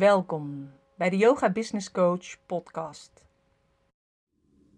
Welkom 0.00 0.70
bij 0.96 1.10
de 1.10 1.16
Yoga 1.16 1.50
Business 1.50 1.90
Coach 1.90 2.46
podcast. 2.46 3.10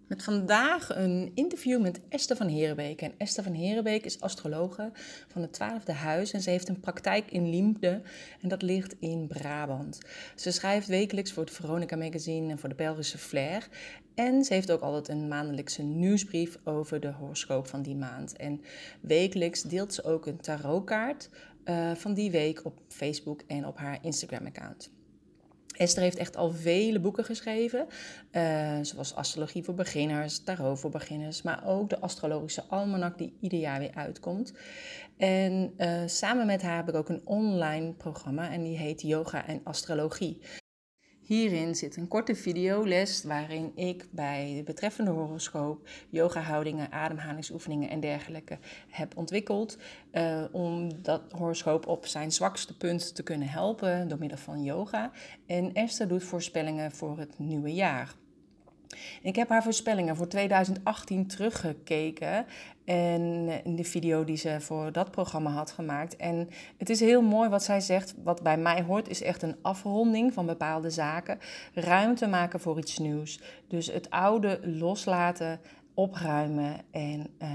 Met 0.08 0.22
vandaag 0.22 0.96
een 0.96 1.30
interview 1.34 1.80
met 1.80 2.00
Esther 2.08 2.36
van 2.36 2.46
Herenbeek. 2.46 3.02
En 3.02 3.14
Esther 3.18 3.44
van 3.44 3.52
Herenbeek 3.52 4.04
is 4.04 4.20
astrologe 4.20 4.90
van 5.28 5.42
het 5.42 5.52
twaalfde 5.52 5.92
huis 5.92 6.32
en 6.32 6.40
ze 6.40 6.50
heeft 6.50 6.68
een 6.68 6.80
praktijk 6.80 7.30
in 7.30 7.50
Liemde 7.50 8.02
en 8.40 8.48
dat 8.48 8.62
ligt 8.62 8.96
in 9.00 9.26
Brabant. 9.26 9.98
Ze 10.36 10.50
schrijft 10.50 10.86
wekelijks 10.86 11.32
voor 11.32 11.44
het 11.44 11.52
Veronica 11.52 11.96
Magazine 11.96 12.50
en 12.50 12.58
voor 12.58 12.68
de 12.68 12.74
Belgische 12.74 13.18
Flair. 13.18 13.68
En 14.14 14.44
ze 14.44 14.54
heeft 14.54 14.70
ook 14.70 14.82
altijd 14.82 15.08
een 15.08 15.28
maandelijkse 15.28 15.82
nieuwsbrief 15.82 16.58
over 16.64 17.00
de 17.00 17.12
horoscoop 17.12 17.66
van 17.66 17.82
die 17.82 17.96
maand. 17.96 18.36
En 18.36 18.60
wekelijks 19.00 19.62
deelt 19.62 19.94
ze 19.94 20.04
ook 20.04 20.26
een 20.26 20.40
tarotkaart 20.40 21.30
uh, 21.64 21.94
van 21.94 22.14
die 22.14 22.30
week 22.30 22.64
op 22.64 22.80
Facebook 22.88 23.42
en 23.46 23.66
op 23.66 23.78
haar 23.78 23.98
Instagram-account. 24.02 25.00
Esther 25.72 26.02
heeft 26.02 26.16
echt 26.16 26.36
al 26.36 26.50
vele 26.50 27.00
boeken 27.00 27.24
geschreven, 27.24 27.86
uh, 28.32 28.78
zoals 28.82 29.14
Astrologie 29.14 29.64
voor 29.64 29.74
Beginners, 29.74 30.44
Tarot 30.44 30.80
voor 30.80 30.90
Beginners, 30.90 31.42
maar 31.42 31.66
ook 31.66 31.90
de 31.90 32.00
Astrologische 32.00 32.64
Almanak 32.68 33.18
die 33.18 33.36
ieder 33.40 33.58
jaar 33.58 33.78
weer 33.78 33.94
uitkomt. 33.94 34.52
En 35.16 35.74
uh, 35.78 36.02
samen 36.06 36.46
met 36.46 36.62
haar 36.62 36.76
heb 36.76 36.88
ik 36.88 36.94
ook 36.94 37.08
een 37.08 37.22
online 37.24 37.92
programma 37.92 38.50
en 38.50 38.62
die 38.62 38.76
heet 38.76 39.02
Yoga 39.02 39.46
en 39.46 39.60
Astrologie. 39.64 40.40
Hierin 41.32 41.74
zit 41.74 41.96
een 41.96 42.08
korte 42.08 42.34
videoles 42.34 43.24
waarin 43.24 43.72
ik 43.74 44.06
bij 44.10 44.54
de 44.56 44.62
betreffende 44.62 45.10
horoscoop 45.10 45.88
yoga-houdingen, 46.08 46.92
ademhalingsoefeningen 46.92 47.88
en 47.88 48.00
dergelijke 48.00 48.58
heb 48.88 49.16
ontwikkeld. 49.16 49.78
Uh, 50.12 50.44
om 50.52 51.02
dat 51.02 51.22
horoscoop 51.30 51.86
op 51.86 52.06
zijn 52.06 52.32
zwakste 52.32 52.76
punt 52.76 53.14
te 53.14 53.22
kunnen 53.22 53.48
helpen 53.48 54.08
door 54.08 54.18
middel 54.18 54.38
van 54.38 54.62
yoga. 54.62 55.10
En 55.46 55.72
Esther 55.72 56.08
doet 56.08 56.24
voorspellingen 56.24 56.92
voor 56.92 57.18
het 57.18 57.38
nieuwe 57.38 57.74
jaar. 57.74 58.14
Ik 59.22 59.36
heb 59.36 59.48
haar 59.48 59.62
voorspellingen 59.62 60.16
voor 60.16 60.28
2018 60.28 61.26
teruggekeken. 61.26 62.46
En 62.84 63.44
eh, 63.48 63.64
in 63.64 63.76
de 63.76 63.84
video 63.84 64.24
die 64.24 64.36
ze 64.36 64.56
voor 64.60 64.92
dat 64.92 65.10
programma 65.10 65.50
had 65.50 65.70
gemaakt. 65.70 66.16
En 66.16 66.48
het 66.76 66.90
is 66.90 67.00
heel 67.00 67.22
mooi 67.22 67.48
wat 67.48 67.62
zij 67.62 67.80
zegt. 67.80 68.14
Wat 68.24 68.42
bij 68.42 68.56
mij 68.56 68.82
hoort, 68.82 69.08
is 69.08 69.22
echt 69.22 69.42
een 69.42 69.56
afronding 69.62 70.32
van 70.32 70.46
bepaalde 70.46 70.90
zaken. 70.90 71.38
Ruimte 71.74 72.26
maken 72.26 72.60
voor 72.60 72.78
iets 72.78 72.98
nieuws. 72.98 73.40
Dus 73.68 73.86
het 73.86 74.10
oude 74.10 74.60
loslaten, 74.62 75.60
opruimen 75.94 76.76
en. 76.90 77.26
Uh, 77.42 77.48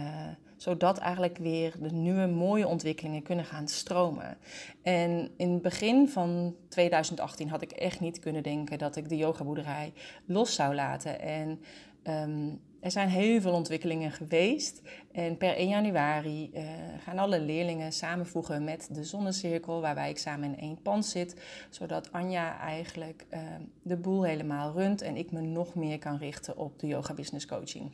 zodat 0.58 0.98
eigenlijk 0.98 1.38
weer 1.38 1.74
de 1.80 1.92
nieuwe 1.92 2.28
mooie 2.28 2.68
ontwikkelingen 2.68 3.24
kunnen 3.24 3.46
gaan 3.46 3.68
stromen. 3.68 4.38
En 4.82 5.32
in 5.38 5.52
het 5.52 5.62
begin 5.62 6.10
van 6.10 6.56
2018 6.70 7.50
had 7.50 7.62
ik 7.62 7.72
echt 7.72 8.00
niet 8.00 8.20
kunnen 8.20 8.44
denken 8.44 8.78
dat 8.78 8.96
ik 8.96 9.10
de 9.10 9.18
yogaboerderij 9.18 9.94
los 10.26 10.56
zou 10.56 10.76
laten. 10.76 11.20
En 11.20 11.60
ehm, 12.04 12.50
er 12.80 12.92
zijn 12.92 13.10
heel 13.10 13.42
veel 13.42 13.54
ontwikkelingen 13.54 14.12
geweest. 14.12 14.82
En 15.12 15.38
per 15.38 15.56
1 15.56 15.68
januari 15.68 16.50
uh, 16.54 16.64
gaan 17.04 17.18
alle 17.18 17.40
leerlingen 17.40 17.92
samenvoegen 17.92 18.64
met 18.64 18.90
de 18.92 19.04
zonnecirkel, 19.04 19.82
waarbij 19.82 20.10
ik 20.10 20.18
samen 20.18 20.54
in 20.54 20.60
één 20.60 20.82
pand 20.82 21.06
zit. 21.06 21.42
Zodat 21.70 22.12
Anja 22.12 22.60
eigenlijk 22.60 23.26
uh, 23.34 23.40
de 23.82 23.98
boel 23.98 24.24
helemaal 24.24 24.74
runt 24.74 25.02
en 25.02 25.16
ik 25.16 25.32
me 25.32 25.42
nog 25.42 25.76
meer 25.76 26.00
kan 26.00 26.18
richten 26.18 26.58
op 26.58 26.80
de 26.80 26.88
yoga 26.88 27.14
business 27.14 27.46
coaching. 27.46 27.92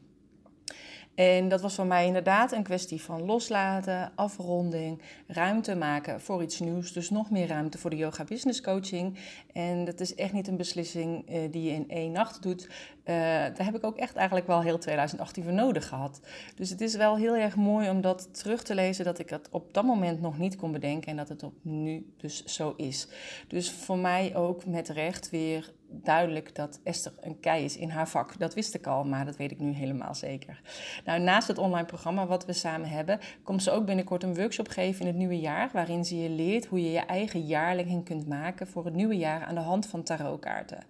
En 1.16 1.50
dat 1.50 1.62
was 1.62 1.76
voor 1.76 1.86
mij 1.86 2.06
inderdaad 2.06 2.52
een 2.52 2.64
kwestie 2.64 3.02
van 3.02 3.26
loslaten, 3.26 4.12
afronding, 4.16 5.02
ruimte 5.28 5.76
maken 5.76 6.22
voor 6.22 6.42
iets 6.42 6.60
nieuws. 6.60 6.94
Dus 6.94 7.10
nog 7.10 7.32
meer 7.32 7.48
ruimte 7.48 7.78
voor 7.78 7.90
de 7.90 7.96
yoga 7.96 8.24
business 8.24 8.62
coaching. 8.62 9.18
En 9.54 9.86
dat 9.86 10.00
is 10.00 10.16
echt 10.16 10.34
niet 10.34 10.48
een 10.48 10.58
beslissing 10.58 11.30
uh, 11.30 11.52
die 11.52 11.64
je 11.64 11.72
in 11.72 11.90
één 11.90 12.12
nacht 12.12 12.42
doet. 12.42 12.70
Uh, 13.06 13.16
daar 13.16 13.66
heb 13.66 13.76
ik 13.76 13.84
ook 13.84 13.98
echt 13.98 14.16
eigenlijk 14.16 14.48
wel 14.48 14.62
heel 14.62 14.78
2018 14.78 15.44
voor 15.44 15.54
nodig 15.54 15.88
gehad. 15.88 16.22
Dus 16.56 16.70
het 16.70 16.82
is 16.82 16.96
wel 16.96 17.18
heel 17.18 17.36
erg 17.36 17.56
mooi 17.56 17.90
om 17.90 18.02
dat 18.02 18.40
terug 18.40 18.64
te 18.64 18.76
lezen, 18.76 19.06
dat 19.06 19.20
ik 19.20 19.30
dat 19.30 19.50
op 19.52 19.74
dat 19.74 19.84
moment 19.84 20.22
nog 20.22 20.38
niet 20.38 20.56
kon 20.56 20.72
bedenken 20.72 21.12
en 21.12 21.18
dat 21.18 21.30
het 21.30 21.44
op 21.44 21.54
nu 21.62 22.14
dus 22.18 22.44
zo 22.44 22.74
is. 22.78 23.08
Dus 23.48 23.72
voor 23.72 23.98
mij 23.98 24.36
ook 24.36 24.66
met 24.66 24.90
recht 24.90 25.30
weer 25.30 25.74
duidelijk 26.02 26.56
dat 26.56 26.80
Esther 26.84 27.14
een 27.22 27.40
kei 27.40 27.64
is 27.64 27.78
in 27.78 27.90
haar 27.90 28.10
vak. 28.10 28.40
Dat 28.40 28.54
wist 28.54 28.74
ik 28.74 28.88
al, 28.88 29.04
maar 29.04 29.26
dat 29.26 29.38
weet 29.38 29.52
ik 29.52 29.60
nu 29.60 29.72
helemaal 29.72 30.16
zeker. 30.16 30.62
Nou, 31.06 31.20
naast 31.20 31.48
het 31.48 31.58
online 31.58 31.86
programma 31.86 32.28
wat 32.28 32.46
we 32.46 32.54
samen 32.54 32.90
hebben, 32.90 33.20
komt 33.44 33.64
ze 33.64 33.72
ook 33.72 33.86
binnenkort 33.86 34.24
een 34.24 34.36
workshop 34.36 34.68
geven 34.68 35.02
in 35.02 35.08
het 35.08 35.16
nieuwe 35.16 35.40
jaar, 35.40 35.70
waarin 35.74 36.06
ze 36.06 36.18
je 36.18 36.30
leert 36.30 36.66
hoe 36.66 36.82
je 36.82 36.92
je 36.92 37.00
eigen 37.00 37.46
jaarlegging 37.46 38.06
kunt 38.06 38.28
maken 38.28 38.68
voor 38.68 38.86
het 38.86 38.94
nieuwe 38.94 39.18
jaar 39.18 39.44
aan 39.44 39.56
de 39.56 39.62
hand 39.62 39.86
van 39.86 40.04
tarotkaarten. 40.04 40.84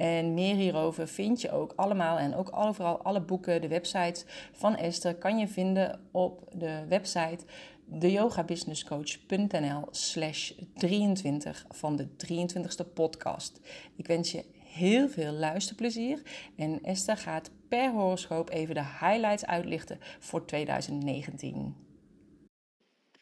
En 0.00 0.34
meer 0.34 0.54
hierover 0.54 1.08
vind 1.08 1.40
je 1.40 1.50
ook 1.50 1.72
allemaal 1.76 2.18
en 2.18 2.34
ook 2.34 2.56
overal 2.56 3.02
alle 3.02 3.20
boeken, 3.20 3.60
de 3.60 3.68
websites 3.68 4.24
van 4.52 4.76
Esther 4.76 5.14
kan 5.14 5.38
je 5.38 5.48
vinden 5.48 6.08
op 6.12 6.48
de 6.54 6.84
website 6.88 7.44
deyogabusinesscoach.nl 7.84 9.86
slash 9.90 10.52
23 10.74 11.64
van 11.68 11.96
de 11.96 12.08
23ste 12.08 12.92
podcast. 12.94 13.60
Ik 13.96 14.06
wens 14.06 14.32
je 14.32 14.44
heel 14.64 15.08
veel 15.08 15.32
luisterplezier 15.32 16.22
en 16.56 16.82
Esther 16.82 17.16
gaat 17.16 17.50
per 17.68 17.90
horoscoop 17.90 18.50
even 18.50 18.74
de 18.74 18.84
highlights 19.00 19.46
uitlichten 19.46 19.98
voor 20.18 20.46
2019. 20.46 21.88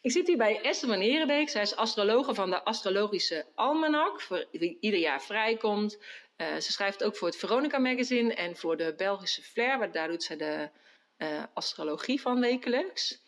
Ik 0.01 0.11
zit 0.11 0.27
hier 0.27 0.37
bij 0.37 0.61
Esther 0.61 0.89
van 0.89 0.99
Herenbeek. 0.99 1.49
Zij 1.49 1.61
is 1.61 1.75
astrologe 1.75 2.33
van 2.33 2.49
de 2.49 2.63
Astrologische 2.63 3.45
Almanak, 3.55 4.45
die 4.51 4.77
ieder 4.79 4.99
jaar 4.99 5.21
vrijkomt. 5.21 5.97
Uh, 6.41 6.55
ze 6.55 6.71
schrijft 6.71 7.03
ook 7.03 7.15
voor 7.15 7.27
het 7.27 7.37
Veronica 7.37 7.77
Magazine 7.77 8.33
en 8.33 8.55
voor 8.55 8.77
de 8.77 8.93
Belgische 8.97 9.41
Flair, 9.41 9.91
daar 9.91 10.07
doet 10.07 10.23
ze 10.23 10.35
de 10.35 10.69
uh, 11.17 11.43
astrologie 11.53 12.21
van 12.21 12.39
wekelijks. 12.39 13.21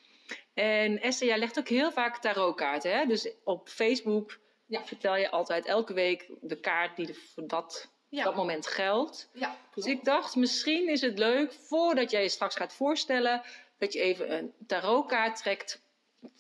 En 0.54 1.02
Esther, 1.02 1.28
jij 1.28 1.38
legt 1.38 1.60
ook 1.60 1.68
heel 1.68 1.92
vaak 1.92 2.18
tarotkaarten. 2.18 2.98
Hè? 2.98 3.06
Dus 3.06 3.30
op 3.44 3.70
Facebook 3.70 4.40
ja. 4.66 4.86
vertel 4.86 5.16
je 5.16 5.30
altijd 5.30 5.66
elke 5.66 5.94
week 5.94 6.30
de 6.42 6.60
kaart 6.60 6.96
die 6.96 7.14
voor 7.14 7.48
dat, 7.48 7.92
dat 8.10 8.36
moment 8.36 8.68
geldt. 8.68 9.30
Ja, 9.34 9.58
dus 9.74 9.86
ik 9.86 10.04
dacht, 10.04 10.36
misschien 10.36 10.90
is 10.90 11.02
het 11.02 11.20
leuk, 11.20 11.54
voordat 11.54 12.12
jij 12.12 12.22
je 12.22 12.30
straks 12.30 12.56
gaat 12.56 12.74
voorstellen, 12.74 13.42
dat 13.78 13.94
je 13.94 14.00
even 14.00 14.34
een 14.38 14.54
tarotkaart 14.68 15.38
trekt 15.38 15.82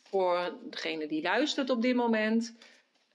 voor 0.04 0.58
degene 0.64 1.08
die 1.08 1.22
luistert 1.22 1.70
op 1.70 1.82
dit 1.82 1.96
moment. 1.96 2.56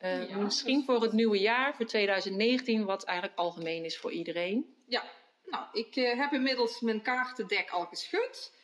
Uh, 0.00 0.36
misschien 0.36 0.84
voor 0.84 1.02
het 1.02 1.12
nieuwe 1.12 1.38
jaar, 1.38 1.74
voor 1.74 1.86
2019, 1.86 2.84
wat 2.84 3.04
eigenlijk 3.04 3.38
algemeen 3.38 3.84
is 3.84 3.98
voor 3.98 4.12
iedereen. 4.12 4.74
Ja, 4.86 5.04
nou, 5.44 5.64
ik 5.72 5.96
uh, 5.96 6.18
heb 6.18 6.32
inmiddels 6.32 6.80
mijn 6.80 7.02
kaartendek 7.02 7.70
al 7.70 7.84
geschud. 7.84 8.54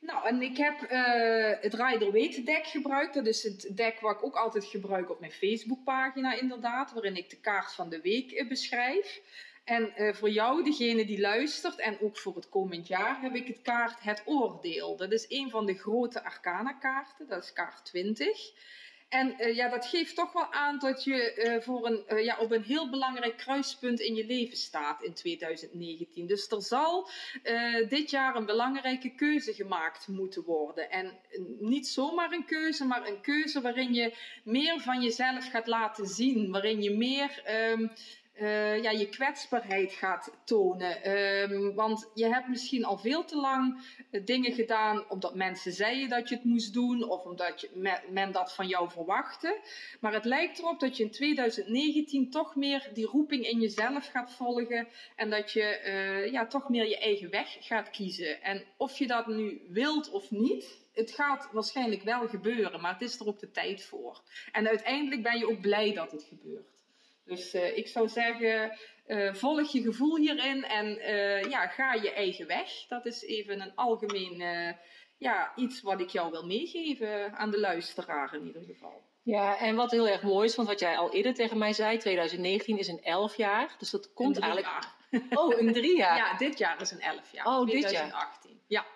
Nou, 0.00 0.26
en 0.26 0.42
ik 0.42 0.56
heb 0.56 0.82
uh, 0.82 1.62
het 1.62 1.74
Rider 1.74 2.12
Weet 2.12 2.46
deck 2.46 2.66
gebruikt. 2.66 3.14
Dat 3.14 3.26
is 3.26 3.42
het 3.42 3.76
deck 3.76 4.00
wat 4.00 4.16
ik 4.16 4.24
ook 4.24 4.36
altijd 4.36 4.64
gebruik 4.64 5.10
op 5.10 5.20
mijn 5.20 5.32
Facebookpagina 5.32 6.40
inderdaad. 6.40 6.92
Waarin 6.92 7.16
ik 7.16 7.30
de 7.30 7.40
kaart 7.40 7.72
van 7.72 7.88
de 7.88 8.00
week 8.00 8.48
beschrijf. 8.48 9.20
En 9.64 10.14
voor 10.14 10.30
jou, 10.30 10.64
degene 10.64 11.04
die 11.04 11.20
luistert, 11.20 11.78
en 11.78 12.00
ook 12.00 12.18
voor 12.18 12.34
het 12.34 12.48
komend 12.48 12.86
jaar, 12.86 13.20
heb 13.20 13.34
ik 13.34 13.46
het 13.46 13.62
kaart 13.62 14.00
Het 14.00 14.22
Oordeel. 14.24 14.96
Dat 14.96 15.12
is 15.12 15.26
een 15.28 15.50
van 15.50 15.66
de 15.66 15.74
grote 15.74 16.24
arcana 16.24 16.72
kaarten. 16.72 17.28
Dat 17.28 17.42
is 17.42 17.52
kaart 17.52 17.84
20. 17.84 18.52
En 19.08 19.34
uh, 19.38 19.56
ja, 19.56 19.68
dat 19.68 19.86
geeft 19.86 20.16
toch 20.16 20.32
wel 20.32 20.52
aan 20.52 20.78
dat 20.78 21.04
je 21.04 21.34
uh, 21.36 21.62
voor 21.62 21.86
een, 21.86 22.04
uh, 22.08 22.24
ja, 22.24 22.38
op 22.38 22.50
een 22.50 22.62
heel 22.62 22.90
belangrijk 22.90 23.36
kruispunt 23.36 24.00
in 24.00 24.14
je 24.14 24.26
leven 24.26 24.56
staat 24.56 25.02
in 25.02 25.14
2019. 25.14 26.26
Dus 26.26 26.48
er 26.48 26.62
zal 26.62 27.08
dit 27.88 28.10
jaar 28.10 28.36
een 28.36 28.46
belangrijke 28.46 29.14
keuze 29.14 29.52
gemaakt 29.52 30.08
moeten 30.08 30.42
worden. 30.42 30.90
En 30.90 31.18
niet 31.58 31.86
zomaar 31.86 32.32
een 32.32 32.44
keuze, 32.44 32.84
maar 32.84 33.08
een 33.08 33.20
keuze 33.20 33.60
waarin 33.60 33.94
je 33.94 34.14
meer 34.44 34.80
van 34.80 35.02
jezelf 35.02 35.50
gaat 35.50 35.66
laten 35.66 36.06
zien. 36.06 36.50
Waarin 36.50 36.82
je 36.82 36.90
meer. 36.90 37.42
Um, 37.70 37.90
uh, 38.40 38.82
ja, 38.82 38.90
je 38.90 39.08
kwetsbaarheid 39.08 39.92
gaat 39.92 40.30
tonen. 40.44 41.10
Um, 41.50 41.74
want 41.74 42.10
je 42.14 42.26
hebt 42.26 42.48
misschien 42.48 42.84
al 42.84 42.98
veel 42.98 43.24
te 43.24 43.36
lang 43.36 43.80
uh, 44.10 44.24
dingen 44.24 44.52
gedaan 44.52 45.04
omdat 45.08 45.34
mensen 45.34 45.72
zeiden 45.72 46.08
dat 46.08 46.28
je 46.28 46.34
het 46.34 46.44
moest 46.44 46.72
doen 46.72 47.10
of 47.10 47.24
omdat 47.24 47.60
je, 47.60 47.70
me, 47.74 47.98
men 48.10 48.32
dat 48.32 48.54
van 48.54 48.66
jou 48.66 48.90
verwachtte. 48.90 49.60
Maar 50.00 50.12
het 50.12 50.24
lijkt 50.24 50.58
erop 50.58 50.80
dat 50.80 50.96
je 50.96 51.02
in 51.02 51.10
2019 51.10 52.30
toch 52.30 52.56
meer 52.56 52.90
die 52.92 53.06
roeping 53.06 53.48
in 53.48 53.60
jezelf 53.60 54.06
gaat 54.06 54.32
volgen 54.32 54.88
en 55.16 55.30
dat 55.30 55.52
je 55.52 55.80
uh, 55.86 56.32
ja, 56.32 56.46
toch 56.46 56.68
meer 56.68 56.88
je 56.88 56.98
eigen 56.98 57.30
weg 57.30 57.56
gaat 57.60 57.90
kiezen. 57.90 58.42
En 58.42 58.64
of 58.76 58.98
je 58.98 59.06
dat 59.06 59.26
nu 59.26 59.62
wilt 59.68 60.10
of 60.10 60.30
niet, 60.30 60.82
het 60.92 61.10
gaat 61.10 61.48
waarschijnlijk 61.52 62.02
wel 62.02 62.28
gebeuren, 62.28 62.80
maar 62.80 62.92
het 62.92 63.02
is 63.02 63.20
er 63.20 63.26
ook 63.26 63.38
de 63.38 63.50
tijd 63.50 63.84
voor. 63.84 64.22
En 64.52 64.68
uiteindelijk 64.68 65.22
ben 65.22 65.38
je 65.38 65.48
ook 65.50 65.60
blij 65.60 65.92
dat 65.92 66.12
het 66.12 66.22
gebeurt. 66.22 66.73
Dus 67.24 67.54
uh, 67.54 67.76
ik 67.76 67.88
zou 67.88 68.08
zeggen, 68.08 68.78
uh, 69.06 69.34
volg 69.34 69.72
je 69.72 69.82
gevoel 69.82 70.16
hierin 70.16 70.64
en 70.64 70.86
uh, 70.86 71.42
ja, 71.42 71.66
ga 71.66 71.94
je 71.94 72.12
eigen 72.12 72.46
weg. 72.46 72.86
Dat 72.88 73.06
is 73.06 73.22
even 73.22 73.60
een 73.60 73.74
algemeen 73.74 74.42
ja, 75.18 75.52
iets 75.56 75.82
wat 75.82 76.00
ik 76.00 76.08
jou 76.08 76.30
wil 76.30 76.46
meegeven 76.46 77.36
aan 77.36 77.50
de 77.50 77.60
luisteraar 77.60 78.34
in 78.34 78.46
ieder 78.46 78.62
geval. 78.62 79.02
Ja, 79.22 79.58
en 79.58 79.74
wat 79.74 79.90
heel 79.90 80.08
erg 80.08 80.22
mooi 80.22 80.46
is, 80.46 80.56
want 80.56 80.68
wat 80.68 80.80
jij 80.80 80.96
al 80.96 81.12
eerder 81.12 81.34
tegen 81.34 81.58
mij 81.58 81.72
zei, 81.72 81.98
2019 81.98 82.78
is 82.78 82.88
een 82.88 83.02
11 83.02 83.36
jaar. 83.36 83.74
Dus 83.78 83.90
dat 83.90 84.12
komt 84.12 84.38
eigenlijk. 84.38 84.72
Jaar. 84.72 85.30
Oh, 85.30 85.58
een 85.58 85.72
drie 85.72 85.96
jaar. 85.96 86.16
Ja, 86.22 86.36
dit 86.36 86.58
jaar 86.58 86.80
is 86.80 86.90
een 86.90 87.00
11 87.00 87.32
jaar. 87.32 87.46
Oh, 87.46 87.66
2018. 87.66 88.50
dit 88.50 88.60
jaar. 88.66 88.82
Ja. 88.82 88.86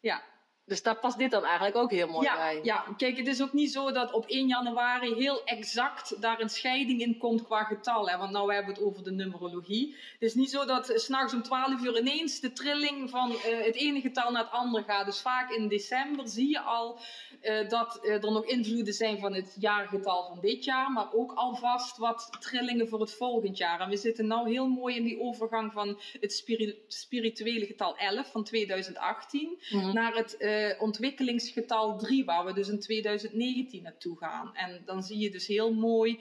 Ja. 0.00 0.22
Dus 0.64 0.82
daar 0.82 0.96
past 0.96 1.18
dit 1.18 1.30
dan 1.30 1.44
eigenlijk 1.44 1.76
ook 1.76 1.90
heel 1.90 2.08
mooi 2.08 2.26
ja, 2.26 2.36
bij. 2.36 2.60
Ja, 2.62 2.84
kijk, 2.96 3.16
het 3.16 3.26
is 3.26 3.42
ook 3.42 3.52
niet 3.52 3.72
zo 3.72 3.92
dat 3.92 4.12
op 4.12 4.26
1 4.26 4.46
januari 4.46 5.14
heel 5.14 5.44
exact 5.44 6.20
daar 6.20 6.40
een 6.40 6.48
scheiding 6.48 7.00
in 7.00 7.18
komt 7.18 7.42
qua 7.42 7.64
getal. 7.64 8.08
Hè? 8.08 8.16
Want 8.16 8.30
nou 8.30 8.54
hebben 8.54 8.74
we 8.74 8.80
het 8.80 8.88
over 8.88 9.04
de 9.04 9.10
numerologie. 9.10 9.96
Het 10.12 10.22
is 10.22 10.34
niet 10.34 10.50
zo 10.50 10.64
dat 10.64 10.92
s'nachts 10.94 11.34
om 11.34 11.42
12 11.42 11.82
uur 11.82 11.98
ineens 11.98 12.40
de 12.40 12.52
trilling 12.52 13.10
van 13.10 13.30
uh, 13.30 13.36
het 13.64 13.74
ene 13.74 14.00
getal 14.00 14.30
naar 14.30 14.42
het 14.42 14.52
andere 14.52 14.84
gaat. 14.84 15.06
Dus 15.06 15.20
vaak 15.20 15.50
in 15.50 15.68
december 15.68 16.28
zie 16.28 16.48
je 16.48 16.60
al 16.60 16.98
uh, 17.42 17.68
dat 17.68 18.00
uh, 18.02 18.12
er 18.12 18.32
nog 18.32 18.46
invloeden 18.46 18.94
zijn 18.94 19.18
van 19.18 19.34
het 19.34 19.56
jaargetal 19.58 20.26
van 20.28 20.40
dit 20.40 20.64
jaar. 20.64 20.90
Maar 20.90 21.12
ook 21.12 21.32
alvast 21.32 21.96
wat 21.96 22.28
trillingen 22.40 22.88
voor 22.88 23.00
het 23.00 23.12
volgend 23.12 23.58
jaar. 23.58 23.80
En 23.80 23.88
we 23.88 23.96
zitten 23.96 24.26
nou 24.26 24.50
heel 24.50 24.68
mooi 24.68 24.96
in 24.96 25.04
die 25.04 25.20
overgang 25.20 25.72
van 25.72 26.00
het 26.20 26.32
spiri 26.32 26.82
spirituele 26.88 27.66
getal 27.66 27.96
11 27.96 28.30
van 28.30 28.44
2018 28.44 29.58
mm 29.70 29.80
-hmm. 29.80 29.94
naar 29.94 30.14
het 30.14 30.36
ontwikkelingsgetal 30.78 31.98
3, 31.98 32.24
waar 32.24 32.44
we 32.44 32.52
dus 32.52 32.68
in 32.68 32.80
2019 32.80 33.82
naartoe 33.82 34.18
gaan. 34.18 34.54
En 34.54 34.82
dan 34.84 35.02
zie 35.02 35.18
je 35.18 35.30
dus 35.30 35.46
heel 35.46 35.72
mooi 35.72 36.20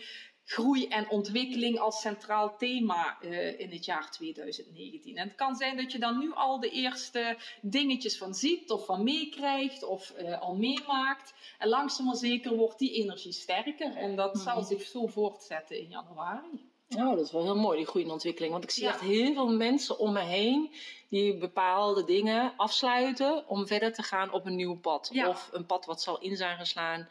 groei 0.52 0.88
en 0.88 1.10
ontwikkeling 1.10 1.80
als 1.80 2.02
centraal 2.02 2.58
thema 2.58 3.18
uh, 3.22 3.60
in 3.60 3.72
het 3.72 3.86
jaar 3.86 4.12
2019. 4.12 5.18
En 5.18 5.28
het 5.28 5.38
kan 5.38 5.56
zijn 5.56 5.78
dat 5.78 5.92
je 5.92 6.00
dan 6.00 6.18
nu 6.18 6.34
al 6.34 6.60
de 6.60 6.70
eerste 6.70 7.38
dingetjes 7.62 8.18
van 8.18 8.34
ziet 8.34 8.72
of 8.72 8.86
van 8.86 9.04
meekrijgt 9.04 9.84
of 9.84 10.14
uh, 10.20 10.42
al 10.42 10.56
meemaakt. 10.56 11.34
En 11.60 11.68
langzaam 11.68 12.06
maar 12.06 12.16
zeker 12.16 12.56
wordt 12.56 12.80
die 12.80 12.94
energie 12.94 13.32
sterker 13.32 13.96
en 13.96 14.16
dat 14.16 14.34
mm 14.34 14.42
-hmm. 14.42 14.50
zal 14.50 14.64
zich 14.64 14.82
zo 14.82 15.08
voortzetten 15.08 15.80
in 15.80 15.88
januari. 15.88 16.70
Oh, 16.98 17.16
dat 17.16 17.26
is 17.26 17.32
wel 17.32 17.44
heel 17.44 17.56
mooi, 17.56 17.78
die 17.78 17.88
groeiende 17.88 18.14
ontwikkeling. 18.14 18.52
Want 18.52 18.64
ik 18.64 18.72
zie 18.72 18.84
ja. 18.84 18.90
echt 18.90 19.00
heel 19.00 19.34
veel 19.34 19.50
mensen 19.50 20.00
om 20.00 20.14
me 20.14 20.22
heen 20.22 20.72
die 21.10 21.38
bepaalde 21.38 22.04
dingen 22.04 22.54
afsluiten 22.58 23.48
om 23.48 23.68
verder 23.68 23.94
te 23.94 24.04
gaan 24.04 24.32
op 24.32 24.46
een 24.46 24.56
nieuw 24.56 24.80
pad. 24.80 25.10
Ja. 25.12 25.30
Of 25.30 25.50
een 25.52 25.66
pad 25.66 25.86
wat 25.86 26.02
zal 26.02 26.20
in 26.20 26.38
zijn 26.38 26.58
geslaan, 26.58 27.10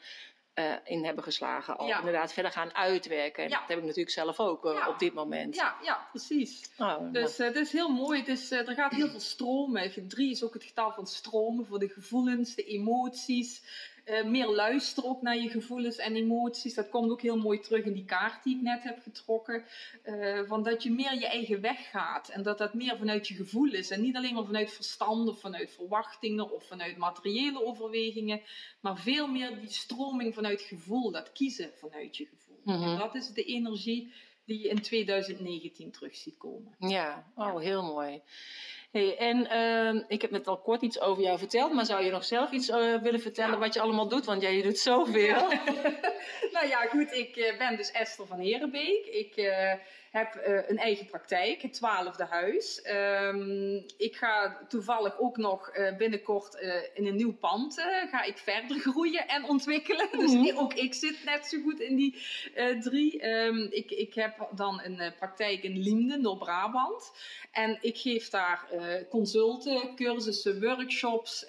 uh, 0.55 0.75
in 0.85 1.05
hebben 1.05 1.25
geslagen. 1.25 1.79
Al 1.79 1.87
Ja. 1.87 1.99
inderdaad 1.99 2.32
verder 2.32 2.52
gaan 2.52 2.75
uitwerken. 2.75 3.44
En 3.44 3.50
Ja. 3.50 3.58
dat 3.58 3.69
heb 3.69 3.79
ik 3.79 3.85
natuurlijk 3.85 4.11
zelf 4.11 4.41
ook 4.41 4.64
uh, 4.64 4.73
Ja. 4.73 4.88
op 4.88 4.99
dit 4.99 5.14
moment. 5.14 5.55
Ja, 5.55 5.76
ja, 5.82 6.06
precies. 6.11 6.70
Oh, 6.79 7.12
Dus 7.12 7.38
eh, 7.38 7.47
het 7.47 7.56
is 7.56 7.73
heel 7.73 7.88
mooi. 7.88 8.19
Het 8.19 8.29
is, 8.29 8.50
eh, 8.50 8.69
er 8.69 8.75
gaat 8.75 8.93
heel 8.93 9.08
veel 9.08 9.20
stromen. 9.20 10.08
Drie 10.08 10.31
is 10.31 10.44
ook 10.44 10.55
het 10.55 10.64
getal 10.64 10.93
van 10.93 11.06
stromen 11.06 11.67
voor 11.67 11.79
de 11.79 11.88
gevoelens, 11.88 12.55
de 12.55 12.64
emoties. 12.64 13.62
Eh, 14.05 14.25
meer 14.25 14.47
luisteren 14.47 15.11
ook 15.11 15.23
naar 15.23 15.38
je 15.38 15.49
gevoelens 15.49 15.97
en 15.97 16.17
emoties. 16.17 16.75
Dat 16.75 16.88
komt 16.88 17.11
ook 17.11 17.23
heel 17.23 17.37
mooi 17.37 17.61
terug 17.61 17.85
in 17.85 17.93
die 17.93 18.05
kaart 18.05 18.44
die 18.44 18.56
ik 18.56 18.62
net 18.62 18.82
heb 18.82 18.99
getrokken. 19.02 19.64
Eh, 20.02 20.41
van 20.47 20.62
dat 20.62 20.82
je 20.82 20.91
meer 20.91 21.14
je 21.14 21.26
eigen 21.26 21.61
weg 21.61 21.91
gaat. 21.91 22.29
En 22.29 22.43
dat 22.43 22.58
dat 22.58 22.75
meer 22.75 22.97
vanuit 22.97 23.29
je 23.29 23.35
gevoel 23.35 23.73
is. 23.73 23.91
En 23.91 24.00
niet 24.00 24.17
alleen 24.17 24.35
maar 24.35 24.44
vanuit 24.44 24.73
verstand 24.73 25.29
of 25.29 25.41
vanuit 25.41 25.70
verwachtingen 25.70 26.52
of 26.52 26.67
vanuit 26.67 26.97
materiële 26.97 27.64
overwegingen. 27.64 28.41
Maar 28.81 28.99
veel 28.99 29.26
meer 29.26 29.61
die 29.61 29.70
stroming 29.70 30.35
vanuit 30.35 30.61
gevoel. 30.61 31.11
Dat 31.11 31.32
kiezen 31.32 31.70
vanuit 31.76 32.17
je 32.17 32.26
gevoel. 32.26 32.61
Mhm. 32.64 32.82
En 32.82 32.99
dat 32.99 33.14
is 33.14 33.29
de 33.29 33.44
energie 33.44 34.12
die 34.44 34.62
je 34.62 34.69
in 34.69 34.81
2019 34.81 35.91
terug 35.91 36.17
ziet 36.17 36.37
komen. 36.37 36.75
Ja, 36.79 37.32
oh, 37.35 37.58
heel 37.58 37.82
mooi. 37.82 38.23
Hey, 38.91 39.17
en 39.17 39.47
ehm, 39.51 40.03
ik 40.09 40.23
heb 40.23 40.31
net 40.31 40.47
al 40.47 40.61
kort 40.61 40.83
iets 40.83 41.01
over 41.01 41.23
jou 41.23 41.39
verteld, 41.39 41.73
maar 41.73 41.87
zou 41.87 42.05
je 42.05 42.11
nog 42.11 42.25
zelf 42.25 42.51
iets 42.51 42.69
eh, 42.69 42.95
willen 43.03 43.21
vertellen 43.21 43.53
Ja. 43.53 43.59
wat 43.59 43.75
je 43.75 43.81
allemaal 43.81 44.09
doet? 44.09 44.25
Want 44.25 44.43
jij 44.43 44.57
je 44.57 44.63
doet 44.63 44.79
zoveel. 44.79 45.49
nou 46.55 46.69
ja, 46.69 46.81
goed, 46.81 47.13
ik 47.13 47.37
eh, 47.37 47.59
ben 47.59 47.77
dus 47.77 47.91
Esther 47.91 48.27
van 48.27 48.39
Herenbeek. 48.39 49.07
Ik 49.07 49.37
eh, 49.37 49.73
heb 50.11 50.35
eh, 50.35 50.69
een 50.69 50.79
eigen 50.79 51.07
praktijk, 51.07 51.62
het 51.62 51.73
twaalfde 51.73 52.25
huis. 52.25 52.83
Ehm, 52.83 53.75
ik 53.97 54.17
ga 54.17 54.59
toevallig 54.69 55.19
ook 55.19 55.37
nog 55.37 55.69
eh, 55.69 55.97
binnenkort 55.97 56.55
eh, 56.55 56.75
in 56.95 57.07
een 57.07 57.17
nieuw 57.17 57.33
pand 57.33 57.75
ga 58.11 58.23
ik 58.23 58.39
verder 58.39 58.79
groeien 58.79 59.29
en 59.29 59.45
ontwikkelen. 59.45 60.09
Dus 60.21 60.33
Mhm. 60.33 60.59
ook 60.59 60.75
ik 60.75 60.95
zit 60.95 61.25
net 61.25 61.47
zo 61.47 61.61
goed 61.62 61.81
in 61.81 61.97
die 61.97 62.23
drie. 62.81 63.21
Ehm, 63.21 63.67
ik, 63.71 63.91
ik 63.91 64.15
heb 64.15 64.49
dan 64.55 64.81
een 64.85 65.15
praktijk 65.19 65.62
in 65.62 65.79
Liemden, 65.79 66.23
Noord-Brabant. 66.23 67.12
En 67.53 67.79
ik 67.81 67.99
geef 67.99 68.29
daar 68.29 68.69
consulten, 69.09 69.97
cursussen, 69.97 70.61
workshops 70.61 71.45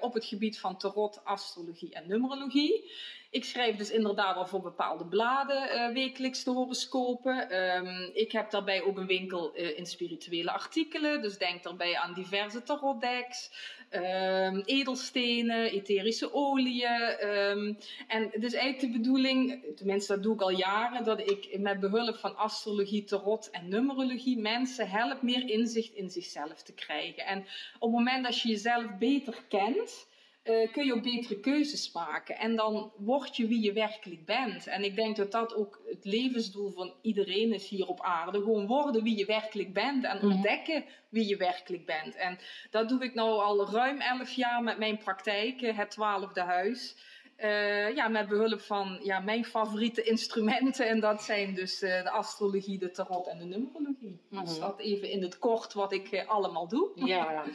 op 0.00 0.14
het 0.14 0.24
gebied 0.24 0.58
van 0.58 0.78
tarot, 0.78 1.24
astrologie 1.24 1.94
en 1.94 2.06
numerologie. 2.06 2.90
Ik 3.36 3.44
schrijf 3.44 3.76
dus 3.76 3.90
inderdaad 3.90 4.36
al 4.36 4.46
voor 4.46 4.60
bepaalde 4.60 5.06
bladen 5.06 5.70
eh, 5.70 5.92
wekelijks 5.92 6.44
de 6.44 6.50
horoscopen. 6.50 7.50
Ehm, 7.50 8.10
ik 8.12 8.32
heb 8.32 8.50
daarbij 8.50 8.82
ook 8.82 8.98
een 8.98 9.06
winkel 9.06 9.54
eh, 9.54 9.78
in 9.78 9.86
spirituele 9.86 10.52
artikelen. 10.52 11.22
Dus 11.22 11.38
denk 11.38 11.62
daarbij 11.62 11.96
aan 11.96 12.14
diverse 12.14 12.62
tarotdecks, 12.62 13.50
ehm, 13.88 14.62
edelstenen, 14.64 15.70
etherische 15.70 16.32
oliën. 16.32 16.84
ehm, 16.86 17.74
en 18.06 18.28
het 18.30 18.42
is 18.42 18.54
eigenlijk 18.54 18.92
de 18.92 18.98
bedoeling, 18.98 19.64
tenminste 19.76 20.14
dat 20.14 20.22
doe 20.22 20.34
ik 20.34 20.40
al 20.40 20.50
jaren, 20.50 21.04
dat 21.04 21.20
ik 21.20 21.58
met 21.58 21.80
behulp 21.80 22.16
van 22.16 22.36
astrologie, 22.36 23.04
tarot 23.04 23.50
en 23.50 23.68
numerologie 23.68 24.38
mensen 24.38 24.88
help 24.88 25.22
meer 25.22 25.48
inzicht 25.50 25.94
in 25.94 26.10
zichzelf 26.10 26.62
te 26.62 26.74
krijgen. 26.74 27.26
En 27.26 27.38
op 27.78 27.90
het 27.90 27.98
moment 27.98 28.24
dat 28.24 28.40
je 28.40 28.48
jezelf 28.48 28.98
beter 28.98 29.44
kent, 29.48 30.06
eh, 30.46 30.72
kun 30.72 30.84
je 30.86 30.94
ook 30.94 31.02
betere 31.02 31.40
keuzes 31.40 31.92
maken. 31.92 32.38
En 32.38 32.56
dan 32.56 32.92
word 32.96 33.36
je 33.36 33.46
wie 33.46 33.60
je 33.62 33.72
werkelijk 33.72 34.24
bent. 34.24 34.66
En 34.66 34.84
ik 34.84 34.96
denk 34.96 35.16
dat 35.16 35.30
dat 35.32 35.54
ook 35.54 35.80
het 35.86 36.04
levensdoel 36.04 36.70
van 36.70 36.94
iedereen 37.02 37.52
is 37.54 37.68
hier 37.68 37.86
op 37.86 38.00
aarde. 38.00 38.38
Gewoon 38.38 38.66
worden 38.66 39.02
wie 39.02 39.16
je 39.18 39.24
werkelijk 39.26 39.72
bent 39.72 40.04
en 40.04 40.16
Mhm. 40.16 40.26
ontdekken 40.30 40.84
wie 41.08 41.28
je 41.28 41.36
werkelijk 41.36 41.86
bent. 41.86 42.14
En 42.16 42.38
dat 42.70 42.88
doe 42.88 43.04
ik 43.04 43.14
nou 43.14 43.30
al 43.42 43.70
ruim 43.70 44.00
elf 44.00 44.30
jaar 44.30 44.62
met 44.62 44.78
mijn 44.78 44.98
praktijk, 44.98 45.62
eh, 45.62 45.76
het 45.76 45.90
twaalfde 45.90 46.40
huis. 46.40 46.96
Eh, 47.36 47.94
ja, 47.94 48.08
met 48.08 48.28
behulp 48.28 48.60
van 48.60 49.00
ja, 49.02 49.20
mijn 49.20 49.44
favoriete 49.44 50.02
instrumenten. 50.02 50.88
En 50.88 51.00
dat 51.00 51.22
zijn 51.22 51.54
dus 51.54 51.78
de 51.78 52.10
astrologie, 52.10 52.78
de 52.78 52.90
tarot 52.90 53.26
en 53.26 53.38
de 53.38 53.44
numerologie. 53.44 54.20
Dus 54.30 54.50
Mhm. 54.52 54.60
dat 54.60 54.80
even 54.80 55.10
in 55.10 55.22
het 55.22 55.38
kort 55.38 55.72
wat 55.72 55.92
ik 55.92 56.24
allemaal 56.26 56.68
doe. 56.68 56.90
Ja. 56.94 57.44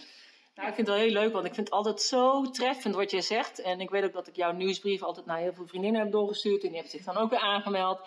Nou, 0.55 0.67
ik 0.69 0.75
vind 0.75 0.87
het 0.87 0.95
wel 0.95 1.05
heel 1.05 1.13
leuk, 1.13 1.33
want 1.33 1.45
ik 1.45 1.53
vind 1.53 1.67
het 1.67 1.75
altijd 1.75 2.01
zo 2.01 2.41
treffend 2.41 2.95
wat 2.95 3.11
je 3.11 3.21
zegt. 3.21 3.61
En 3.61 3.79
ik 3.79 3.89
weet 3.89 4.03
ook 4.03 4.13
dat 4.13 4.27
ik 4.27 4.35
jouw 4.35 4.51
nieuwsbrief 4.51 5.03
altijd 5.03 5.25
naar 5.25 5.37
heel 5.37 5.53
veel 5.53 5.67
vriendinnen 5.67 6.01
heb 6.01 6.11
doorgestuurd. 6.11 6.61
En 6.61 6.67
die 6.67 6.77
hebben 6.77 6.91
zich 6.91 7.03
dan 7.03 7.17
ook 7.17 7.29
weer 7.29 7.39
aangemeld. 7.39 7.99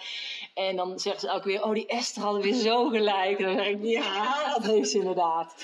En 0.54 0.76
dan 0.76 0.98
zeggen 0.98 1.20
ze 1.20 1.28
elke 1.28 1.48
weer, 1.48 1.62
oh 1.64 1.74
die 1.74 1.86
Esther 1.86 2.22
hadden 2.22 2.42
weer 2.42 2.54
zo 2.54 2.88
gelijk. 2.88 3.38
En 3.38 3.44
dan 3.44 3.56
zeg 3.56 3.66
ik, 3.66 3.82
ja, 3.82 4.52
dat 4.54 4.66
heeft 4.66 4.90
ze 4.90 4.98
inderdaad. 4.98 5.54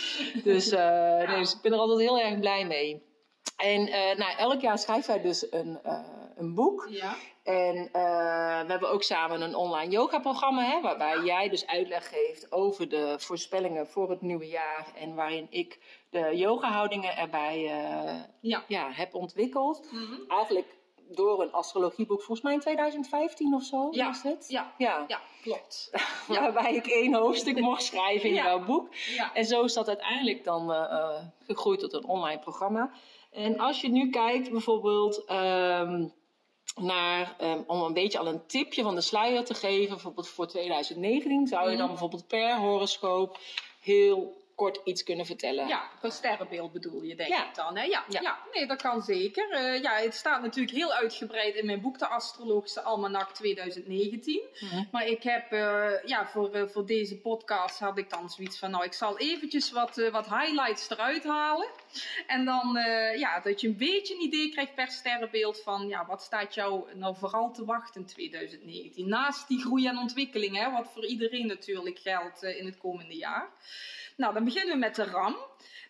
Dus, 0.44 0.70
eh, 0.70 1.28
nee, 1.28 1.38
dus 1.38 1.54
ik 1.54 1.60
ben 1.62 1.72
er 1.72 1.78
altijd 1.78 2.00
heel 2.00 2.20
erg 2.20 2.38
blij 2.38 2.66
mee. 2.66 3.02
En 3.56 3.86
eh, 3.86 4.16
nou, 4.16 4.36
elk 4.36 4.60
jaar 4.60 4.78
schrijft 4.78 5.04
zij 5.04 5.20
dus 5.20 5.52
een, 5.52 5.78
eh, 5.82 6.04
een 6.36 6.54
boek. 6.54 6.86
Ja. 6.90 7.16
En 7.42 7.88
we 8.66 8.70
hebben 8.70 8.90
ook 8.90 9.02
samen 9.02 9.40
een 9.40 9.54
online 9.54 9.92
yoga-programma, 9.92 10.62
hè, 10.62 10.80
waarbij 10.80 11.18
jij 11.24 11.48
dus 11.48 11.66
uitleg 11.66 12.08
geeft 12.08 12.52
over 12.52 12.88
de 12.88 13.14
voorspellingen 13.18 13.86
voor 13.86 14.10
het 14.10 14.20
nieuwe 14.20 14.46
jaar. 14.46 14.92
En 14.94 15.14
waarin 15.14 15.46
ik 15.50 15.78
de 16.10 16.30
yoga-houdingen 16.36 17.16
erbij 17.16 17.56
eh, 17.56 18.20
Ja. 18.40 18.64
ja, 18.68 18.90
heb 18.92 19.14
ontwikkeld. 19.14 19.92
Mhm. 19.92 20.14
Eigenlijk 20.28 20.78
door 21.12 21.42
een 21.42 21.52
astrologieboek, 21.52 22.18
volgens 22.18 22.40
mij 22.40 22.52
in 22.52 22.60
2015 22.60 23.54
of 23.54 23.62
zo 23.62 23.88
Ja. 23.90 24.06
was 24.06 24.22
het. 24.22 24.44
Ja. 24.48 24.72
Ja. 24.78 25.04
Ja, 25.08 25.20
klopt. 25.42 25.90
Waarbij 26.28 26.74
ik 26.74 26.86
één 26.86 27.14
hoofdstuk 27.14 27.60
mocht 27.70 27.82
schrijven 27.82 28.28
in 28.28 28.34
Ja. 28.34 28.44
jouw 28.44 28.64
boek. 28.64 28.88
En 29.34 29.44
zo 29.44 29.62
is 29.62 29.72
dat 29.74 29.88
uiteindelijk 29.88 30.44
dan 30.44 30.72
eh, 30.72 30.82
eh, 30.92 31.24
gegroeid 31.46 31.80
tot 31.80 31.92
een 31.92 32.04
online 32.04 32.40
programma. 32.40 32.90
En 33.30 33.58
als 33.58 33.80
je 33.80 33.88
nu 33.88 34.10
kijkt 34.10 34.50
bijvoorbeeld 34.50 35.24
ehm, 35.24 36.06
naar, 36.80 37.34
ehm, 37.38 37.62
om 37.66 37.82
een 37.82 37.92
beetje 37.94 38.18
al 38.18 38.26
een 38.26 38.46
tipje 38.46 38.82
van 38.82 38.94
de 38.94 39.00
sluier 39.00 39.44
te 39.44 39.54
geven, 39.54 39.88
bijvoorbeeld 39.88 40.28
voor 40.28 40.46
2019, 40.46 41.46
zou 41.46 41.62
je 41.62 41.68
dan 41.70 41.78
Mhm. 41.78 41.88
bijvoorbeeld 41.88 42.26
per 42.26 42.56
horoscoop 42.58 43.38
heel 43.80 44.38
kort 44.60 44.80
iets 44.84 45.02
kunnen 45.02 45.26
vertellen. 45.26 45.66
Ja, 45.68 45.90
per 46.00 46.12
sterrenbeeld 46.12 46.72
bedoel 46.72 47.02
je, 47.02 47.14
denk 47.14 47.28
Ja. 47.28 47.48
ik 47.48 47.54
dan. 47.54 47.76
Hè? 47.76 47.84
Ja, 47.84 48.04
Ja. 48.08 48.20
ja. 48.20 48.38
nee, 48.52 48.66
dat 48.66 48.82
kan 48.82 49.02
zeker. 49.02 49.50
Eh, 49.50 49.82
ja, 49.82 49.92
het 49.92 50.14
staat 50.14 50.42
natuurlijk 50.42 50.76
heel 50.76 50.92
uitgebreid 50.92 51.54
in 51.54 51.66
mijn 51.66 51.80
boek, 51.80 51.98
De 51.98 52.06
Astrologische 52.06 52.80
Almanak 52.80 53.30
2019. 53.34 54.40
Mhm. 54.60 54.84
Maar 54.90 55.06
ik 55.06 55.22
heb, 55.22 55.52
eh, 55.52 56.04
ja, 56.04 56.26
voor, 56.26 56.54
eh, 56.54 56.68
voor 56.68 56.86
deze 56.86 57.18
podcast 57.18 57.78
had 57.78 57.98
ik 57.98 58.10
dan 58.10 58.30
zoiets 58.30 58.58
van, 58.58 58.70
nou, 58.70 58.84
ik 58.84 58.92
zal 58.92 59.18
eventjes 59.18 59.70
wat, 59.70 59.96
wat 60.12 60.28
highlights 60.28 60.90
eruit 60.90 61.24
halen. 61.24 61.68
En 62.26 62.44
dan, 62.44 62.78
ja, 63.16 63.40
dat 63.40 63.60
je 63.60 63.68
een 63.68 63.76
beetje 63.76 64.14
een 64.14 64.22
idee 64.22 64.50
krijgt 64.50 64.74
per 64.74 64.88
sterrenbeeld 64.90 65.60
van, 65.62 65.88
ja, 65.88 66.06
wat 66.06 66.22
staat 66.22 66.54
jou 66.54 66.94
nou 66.94 67.16
vooral 67.16 67.52
te 67.52 67.64
wachten 67.64 68.00
in 68.00 68.06
2019? 68.06 69.08
Naast 69.08 69.48
die 69.48 69.60
groei 69.60 69.86
en 69.86 69.98
ontwikkeling, 69.98 70.56
hè, 70.56 70.70
wat 70.70 70.90
voor 70.92 71.06
iedereen 71.06 71.46
natuurlijk 71.46 71.98
geldt 71.98 72.42
in 72.42 72.66
het 72.66 72.78
komende 72.78 73.16
jaar. 73.16 73.48
Nou, 74.20 74.34
dan 74.34 74.44
beginnen 74.52 74.74
we 74.74 74.80
met 74.80 74.94
de 74.94 75.04
RAM. 75.04 75.36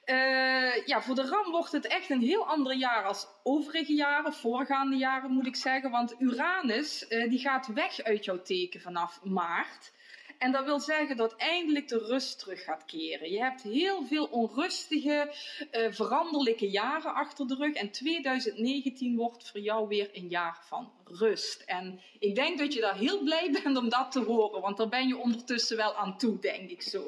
uh, 0.06 0.86
ja, 0.86 1.02
voor 1.02 1.14
de 1.14 1.26
RAM 1.26 1.50
wordt 1.50 1.72
het 1.72 1.86
echt 1.86 2.10
een 2.10 2.22
heel 2.22 2.46
ander 2.46 2.74
jaar 2.74 3.04
als 3.04 3.26
overige 3.42 3.94
jaren, 3.94 4.32
voorgaande 4.32 4.96
jaren 4.96 5.30
moet 5.30 5.46
ik 5.46 5.56
zeggen. 5.56 5.90
Want 5.90 6.14
Uranus 6.18 7.06
uh, 7.08 7.30
die 7.30 7.38
gaat 7.38 7.66
weg 7.66 8.02
uit 8.02 8.24
jouw 8.24 8.42
teken 8.42 8.80
vanaf 8.80 9.20
maart. 9.24 9.92
En 10.38 10.52
dat 10.52 10.64
wil 10.64 10.80
zeggen 10.80 11.16
dat 11.16 11.36
eindelijk 11.36 11.88
de 11.88 11.98
rust 11.98 12.38
terug 12.38 12.64
gaat 12.64 12.84
keren. 12.84 13.30
Je 13.30 13.42
hebt 13.42 13.62
heel 13.62 14.06
veel 14.06 14.24
onrustige, 14.24 15.34
uh, 15.72 15.92
veranderlijke 15.92 16.70
jaren 16.70 17.14
achter 17.14 17.46
de 17.46 17.54
rug. 17.54 17.74
En 17.74 17.90
2019 17.90 19.16
wordt 19.16 19.50
voor 19.50 19.60
jou 19.60 19.88
weer 19.88 20.10
een 20.12 20.28
jaar 20.28 20.58
van 20.66 20.92
rust. 21.12 21.62
En 21.66 22.00
ik 22.18 22.34
denk 22.34 22.58
dat 22.58 22.72
je 22.72 22.80
daar 22.80 22.96
heel 22.96 23.22
blij 23.22 23.50
bent 23.62 23.76
om 23.76 23.88
dat 23.88 24.12
te 24.12 24.20
horen, 24.20 24.60
want 24.60 24.76
daar 24.76 24.88
ben 24.88 25.08
je 25.08 25.16
ondertussen 25.16 25.76
wel 25.76 25.94
aan 25.94 26.18
toe, 26.18 26.38
denk 26.38 26.70
ik 26.70 26.82
zo. 26.82 26.98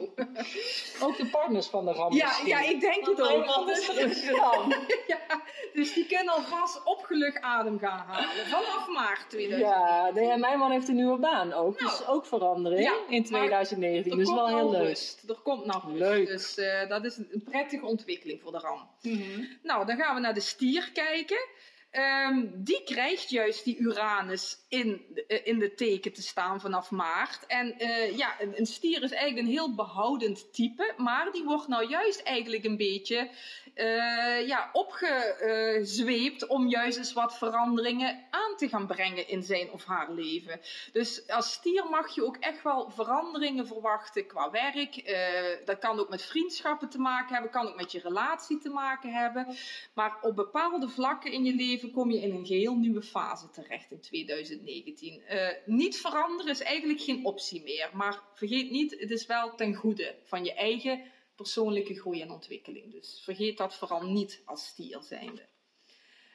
Ook 1.04 1.16
de 1.16 1.28
partners 1.30 1.66
van 1.66 1.84
de 1.84 1.92
ram. 1.92 2.14
Ja, 2.14 2.32
ja, 2.44 2.60
ik 2.60 2.80
denk 2.80 3.06
het 3.06 3.20
ook. 3.20 3.44
ja, 5.06 5.42
dus 5.72 5.92
die 5.92 6.06
kunnen 6.06 6.34
alvast 6.34 6.84
opgelucht 6.84 7.40
adem 7.40 7.78
gaan 7.78 7.98
halen 7.98 8.46
vanaf 8.46 8.88
maart 8.88 9.30
2019. 9.30 9.58
Ja, 9.58 10.10
nee, 10.10 10.38
mijn 10.38 10.58
man 10.58 10.70
heeft 10.70 10.88
een 10.88 10.94
nieuwe 10.94 11.18
baan 11.18 11.52
ook, 11.52 11.78
dus 11.78 11.98
nou, 11.98 12.10
ook 12.10 12.26
verandering 12.26 12.82
ja, 12.82 12.94
in 13.08 13.24
2019. 13.24 14.16
Dus 14.16 14.32
wel 14.32 14.48
heel 14.48 14.70
leuk. 14.70 14.86
Rust. 14.86 15.24
Er 15.28 15.38
komt 15.42 15.64
nog 15.64 15.88
leuk. 15.88 16.26
Dus 16.26 16.58
uh, 16.58 16.88
dat 16.88 17.04
is 17.04 17.16
een 17.16 17.42
prettige 17.44 17.86
ontwikkeling 17.86 18.40
voor 18.40 18.52
de 18.52 18.58
ram. 18.58 18.88
Mm 19.02 19.22
-hmm. 19.22 19.48
Nou, 19.62 19.86
dan 19.86 19.96
gaan 19.96 20.14
we 20.14 20.20
naar 20.20 20.34
de 20.34 20.40
stier 20.40 20.90
kijken. 20.92 21.48
Um, 21.92 22.50
die 22.54 22.82
krijgt 22.84 23.30
juist 23.30 23.64
die 23.64 23.76
Uranus 23.76 24.58
in, 24.68 25.02
uh, 25.28 25.38
in 25.44 25.58
de 25.58 25.74
teken 25.74 26.12
te 26.12 26.22
staan 26.22 26.60
vanaf 26.60 26.90
maart. 26.90 27.46
En 27.46 27.74
uh, 27.78 28.16
ja, 28.16 28.40
een, 28.40 28.66
stier 28.66 29.02
is 29.02 29.10
eigenlijk 29.10 29.46
een 29.46 29.52
heel 29.52 29.74
behoudend 29.74 30.52
type, 30.52 30.94
maar 30.96 31.32
die 31.32 31.44
wordt 31.44 31.68
nou 31.68 31.88
juist 31.88 32.22
eigenlijk 32.22 32.64
een 32.64 32.76
beetje 32.76 33.30
uh, 33.74 34.46
ja, 34.46 34.70
opgezweept 34.72 36.46
om 36.46 36.68
juist 36.68 36.98
eens 36.98 37.12
wat 37.12 37.38
veranderingen 37.38 38.26
aan 38.30 38.56
te 38.56 38.68
gaan 38.68 38.86
brengen 38.86 39.28
in 39.28 39.42
zijn 39.42 39.70
of 39.70 39.84
haar 39.84 40.12
leven. 40.12 40.60
Dus 40.92 41.28
als 41.28 41.52
stier 41.52 41.84
mag 41.90 42.14
je 42.14 42.24
ook 42.24 42.36
echt 42.36 42.62
wel 42.62 42.90
veranderingen 42.90 43.66
verwachten 43.66 44.26
qua 44.26 44.50
werk. 44.50 44.96
Uh, 44.96 45.66
dat 45.66 45.78
kan 45.78 45.98
ook 45.98 46.08
met 46.08 46.22
vriendschappen 46.22 46.88
te 46.88 46.98
maken 46.98 47.32
hebben, 47.32 47.50
kan 47.50 47.68
ook 47.68 47.76
met 47.76 47.92
je 47.92 48.00
relatie 48.00 48.58
te 48.58 48.70
maken 48.70 49.12
hebben. 49.12 49.56
Maar 49.94 50.18
op 50.22 50.36
bepaalde 50.36 50.88
vlakken 50.88 51.32
in 51.32 51.44
je 51.44 51.54
leven 51.54 51.90
kom 51.90 52.10
je 52.10 52.20
in 52.20 52.34
een 52.34 52.46
geheel 52.46 52.74
nieuwe 52.74 53.02
fase 53.02 53.50
terecht 53.50 53.90
in 53.90 54.00
2019. 54.00 55.22
Uh, 55.22 55.48
eh, 55.48 55.56
niet 55.64 56.00
veranderen 56.00 56.52
is 56.52 56.62
eigenlijk 56.62 57.00
geen 57.00 57.24
optie 57.24 57.62
meer. 57.62 57.90
Maar 57.92 58.20
vergeet 58.34 58.70
niet, 58.70 58.96
het 59.00 59.10
is 59.10 59.26
wel 59.26 59.54
ten 59.54 59.74
goede 59.74 60.14
van 60.24 60.44
je 60.44 60.54
eigen 60.54 61.02
persoonlijke 61.36 61.94
groei 61.94 62.20
en 62.20 62.30
ontwikkeling. 62.30 62.92
Dus 62.92 63.20
vergeet 63.24 63.58
dat 63.58 63.74
vooral 63.74 64.02
niet 64.02 64.42
als 64.44 64.66
stier 64.66 65.02
zijnde. 65.02 65.48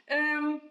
Um, 0.06 0.62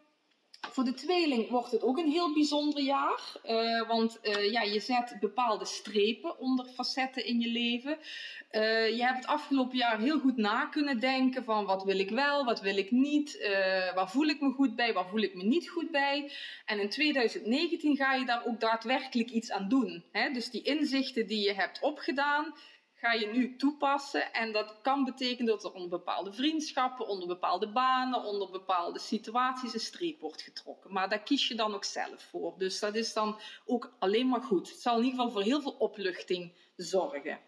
voor 0.71 0.85
de 0.85 0.95
tweeling 0.95 1.49
wordt 1.49 1.71
het 1.71 1.83
ook 1.83 1.99
een 1.99 2.11
heel 2.11 2.33
bijzonder 2.33 2.83
jaar. 2.83 3.40
Uh, 3.45 3.88
want 3.88 4.18
uh, 4.23 4.50
ja, 4.50 4.62
je 4.62 4.80
zet 4.80 5.16
bepaalde 5.21 5.64
strepen 5.64 6.38
onder 6.38 6.66
facetten 6.66 7.25
in 7.25 7.40
je 7.40 7.49
leven. 7.49 7.99
Uh, 8.50 8.88
je 8.97 9.04
hebt 9.04 9.16
het 9.16 9.26
afgelopen 9.26 9.76
jaar 9.76 10.00
heel 10.00 10.18
goed 10.18 10.37
na 10.37 10.66
kunnen 10.66 11.00
denken 11.00 11.45
van 11.45 11.64
wat 11.64 11.85
wil 11.85 11.99
ik 11.99 12.11
wel, 12.11 12.45
wat 12.45 12.61
wil 12.61 12.76
ik 12.76 12.90
niet, 12.90 13.38
waar 13.95 14.11
voel 14.11 14.26
ik 14.26 14.40
me 14.40 14.50
goed 14.50 14.76
bij, 14.76 14.92
waar 14.92 15.09
voel 15.09 15.21
ik 15.21 15.35
me 15.35 15.42
niet 15.42 15.68
goed 15.68 15.90
bij. 15.90 16.33
En 16.64 16.80
in 16.80 16.88
2019 16.88 17.97
ga 17.97 18.14
je 18.14 18.25
daar 18.25 18.47
ook 18.47 18.61
daadwerkelijk 18.61 19.30
iets 19.30 19.50
aan 19.50 19.68
doen. 19.68 20.04
Hè? 20.12 20.30
Dus 20.30 20.50
die 20.50 20.62
inzichten 20.62 21.26
die 21.26 21.45
je 21.45 21.54
hebt 21.54 21.80
opgedaan, 21.80 22.54
ga 22.96 23.12
je 23.12 23.26
nu 23.26 23.56
toepassen. 23.56 24.32
En 24.32 24.52
dat 24.52 24.78
kan 24.82 25.04
betekenen 25.04 25.46
dat 25.46 25.64
er 25.64 25.72
onder 25.72 25.88
bepaalde 25.88 26.32
vriendschappen, 26.32 27.06
onder 27.06 27.28
bepaalde 27.28 27.68
banen, 27.68 28.24
onder 28.24 28.50
bepaalde 28.50 28.98
situaties 28.98 29.74
een 29.74 29.80
streep 29.80 30.20
wordt 30.20 30.42
getrokken. 30.42 30.92
Maar 30.92 31.08
daar 31.08 31.22
kies 31.22 31.48
je 31.48 31.54
dan 31.54 31.74
ook 31.74 31.84
zelf 31.84 32.22
voor. 32.30 32.54
Dus 32.58 32.78
dat 32.78 32.94
is 32.94 33.12
dan 33.12 33.40
ook 33.64 33.92
alleen 33.98 34.28
maar 34.28 34.42
goed. 34.42 34.68
Het 34.68 34.80
zal 34.80 34.98
in 34.98 35.04
ieder 35.04 35.18
geval 35.18 35.32
voor 35.32 35.42
heel 35.42 35.60
veel 35.60 35.76
opluchting 35.78 36.52
zorgen. 36.76 37.38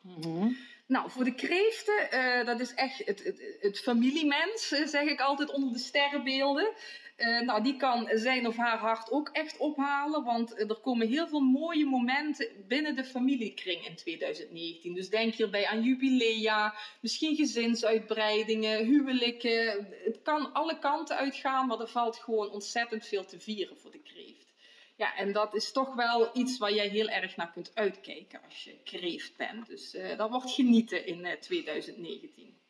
Mm 0.00 0.56
Nou, 0.86 1.10
voor 1.10 1.24
de 1.24 1.34
kreeften, 1.34 2.08
uh, 2.12 2.46
dat 2.46 2.60
is 2.60 2.74
echt 2.74 3.06
het, 3.06 3.24
het, 3.24 3.56
het 3.60 3.78
familiemens, 3.80 4.68
zeg 4.68 5.02
ik 5.02 5.20
altijd 5.20 5.50
onder 5.50 5.72
de 5.72 5.78
sterrenbeelden. 5.78 6.72
Uh, 7.16 7.40
nou, 7.40 7.62
die 7.62 7.76
kan 7.76 8.08
zijn 8.12 8.46
of 8.46 8.56
haar 8.56 8.78
hart 8.78 9.10
ook 9.10 9.28
echt 9.28 9.56
ophalen, 9.56 10.24
want 10.24 10.58
er 10.58 10.80
komen 10.80 11.08
heel 11.08 11.28
veel 11.28 11.40
mooie 11.40 11.86
momenten 11.86 12.48
binnen 12.68 12.96
de 12.96 13.04
familiekring 13.04 13.86
in 13.86 13.96
2019. 13.96 14.94
Dus 14.94 15.08
denk 15.10 15.34
hierbij 15.34 15.66
aan 15.66 15.82
jubilea, 15.82 16.74
misschien 17.00 17.36
gezinsuitbreidingen, 17.36 18.84
huwelijken. 18.84 19.88
Het 20.04 20.20
kan 20.22 20.52
alle 20.52 20.78
kanten 20.78 21.16
uitgaan, 21.16 21.66
maar 21.66 21.80
er 21.80 21.88
valt 21.88 22.16
gewoon 22.16 22.50
ontzettend 22.50 23.06
veel 23.06 23.24
te 23.24 23.40
vieren 23.40 23.76
voor 23.78 23.90
de 23.90 24.02
kreeft. 24.02 24.52
Ja, 24.96 25.16
en 25.16 25.32
dat 25.32 25.54
is 25.54 25.72
toch 25.72 25.94
wel 25.94 26.30
iets 26.32 26.58
waar 26.58 26.72
jij 26.72 26.88
heel 26.88 27.08
erg 27.08 27.36
naar 27.36 27.52
kunt 27.52 27.74
uitkijken 27.74 28.42
als 28.42 28.64
je 28.64 28.82
kreeft 28.84 29.36
bent. 29.36 29.66
Dus 29.66 29.94
uh, 29.94 30.16
dat 30.16 30.30
wordt 30.30 30.50
genieten 30.50 31.06
in 31.06 31.18
uh, 31.18 31.32
eh, 31.32 31.40
2019. 31.40 32.63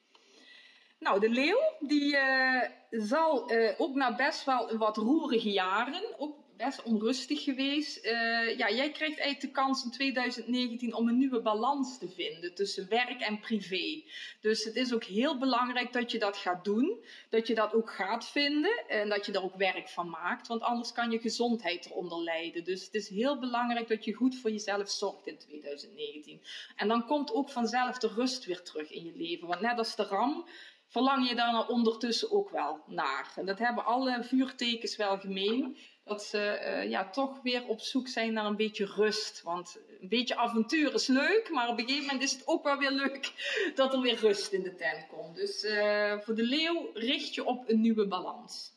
Nou, 0.98 1.20
de 1.20 1.28
leeuw 1.28 1.60
die 1.80 2.16
uh, 2.16 2.62
zal 2.90 3.52
uh, 3.52 3.70
ook 3.78 3.94
na 3.94 4.14
best 4.14 4.44
wel 4.44 4.76
wat 4.76 4.96
roerige 4.96 5.50
jaren, 5.50 6.02
ook 6.18 6.44
best 6.56 6.82
onrustig 6.82 7.44
geweest. 7.44 8.04
Uh, 8.04 8.56
ja, 8.56 8.70
jij 8.70 8.90
krijgt 8.90 9.18
eigenlijk 9.18 9.40
de 9.40 9.50
kans 9.50 9.84
in 9.84 9.90
2019 9.90 10.94
om 10.94 11.08
een 11.08 11.18
nieuwe 11.18 11.40
balans 11.40 11.98
te 11.98 12.08
vinden 12.08 12.54
tussen 12.54 12.88
werk 12.88 13.20
en 13.20 13.40
privé. 13.40 14.02
Dus 14.40 14.64
het 14.64 14.76
is 14.76 14.94
ook 14.94 15.04
heel 15.04 15.38
belangrijk 15.38 15.92
dat 15.92 16.10
je 16.12 16.18
dat 16.18 16.36
gaat 16.36 16.64
doen, 16.64 17.04
dat 17.30 17.46
je 17.46 17.54
dat 17.54 17.74
ook 17.74 17.90
gaat 17.90 18.28
vinden 18.28 18.88
en 18.88 19.08
dat 19.08 19.26
je 19.26 19.32
er 19.32 19.42
ook 19.42 19.56
werk 19.56 19.88
van 19.88 20.08
maakt, 20.08 20.46
want 20.46 20.62
anders 20.62 20.92
kan 20.92 21.10
je 21.10 21.18
gezondheid 21.18 21.86
eronder 21.86 22.18
lijden. 22.18 22.64
Dus 22.64 22.84
het 22.84 22.94
is 22.94 23.08
heel 23.08 23.38
belangrijk 23.38 23.88
dat 23.88 24.04
je 24.04 24.12
goed 24.12 24.36
voor 24.36 24.50
jezelf 24.50 24.90
zorgt 24.90 25.26
in 25.26 25.38
2019. 25.38 26.40
En 26.76 26.88
dan 26.88 27.06
komt 27.06 27.32
ook 27.32 27.50
vanzelf 27.50 27.98
de 27.98 28.08
rust 28.08 28.44
weer 28.44 28.62
terug 28.62 28.90
in 28.90 29.04
je 29.04 29.12
leven, 29.16 29.48
want 29.48 29.60
net 29.60 29.78
als 29.78 29.96
de 29.96 30.02
ram 30.02 30.46
verlang 30.94 31.28
je 31.28 31.34
daar 31.34 31.68
ondertussen 31.68 32.30
ook 32.30 32.50
wel 32.50 32.80
naar. 32.86 33.32
En 33.36 33.46
dat 33.46 33.58
hebben 33.58 33.84
alle 33.84 34.22
vuurtekens 34.22 34.96
wel 34.96 35.18
gemeen. 35.18 35.76
Dat 36.04 36.22
ze 36.22 36.38
uh, 36.38 36.90
ja, 36.90 37.10
toch 37.10 37.42
weer 37.42 37.66
op 37.66 37.80
zoek 37.80 38.08
zijn 38.08 38.32
naar 38.32 38.44
een 38.44 38.56
beetje 38.56 38.84
rust. 38.84 39.42
Want 39.42 39.78
een 40.00 40.08
beetje 40.08 40.36
avontuur 40.36 40.94
is 40.94 41.06
leuk, 41.06 41.50
maar 41.50 41.68
op 41.68 41.78
een 41.78 41.84
gegeven 41.86 42.06
moment 42.06 42.22
is 42.22 42.32
het 42.32 42.46
ook 42.46 42.62
wel 42.64 42.78
weer 42.78 42.90
leuk 42.90 43.32
dat 43.80 43.92
er 43.92 44.00
weer 44.00 44.18
rust 44.18 44.52
in 44.52 44.62
de 44.62 44.74
tent 44.74 45.06
komt. 45.06 45.36
Dus 45.36 45.64
uh, 45.64 46.18
voor 46.18 46.34
de 46.34 46.42
leeuw 46.42 46.90
richt 46.94 47.34
je 47.34 47.44
op 47.44 47.68
een 47.68 47.80
nieuwe 47.80 48.06
balans. 48.06 48.72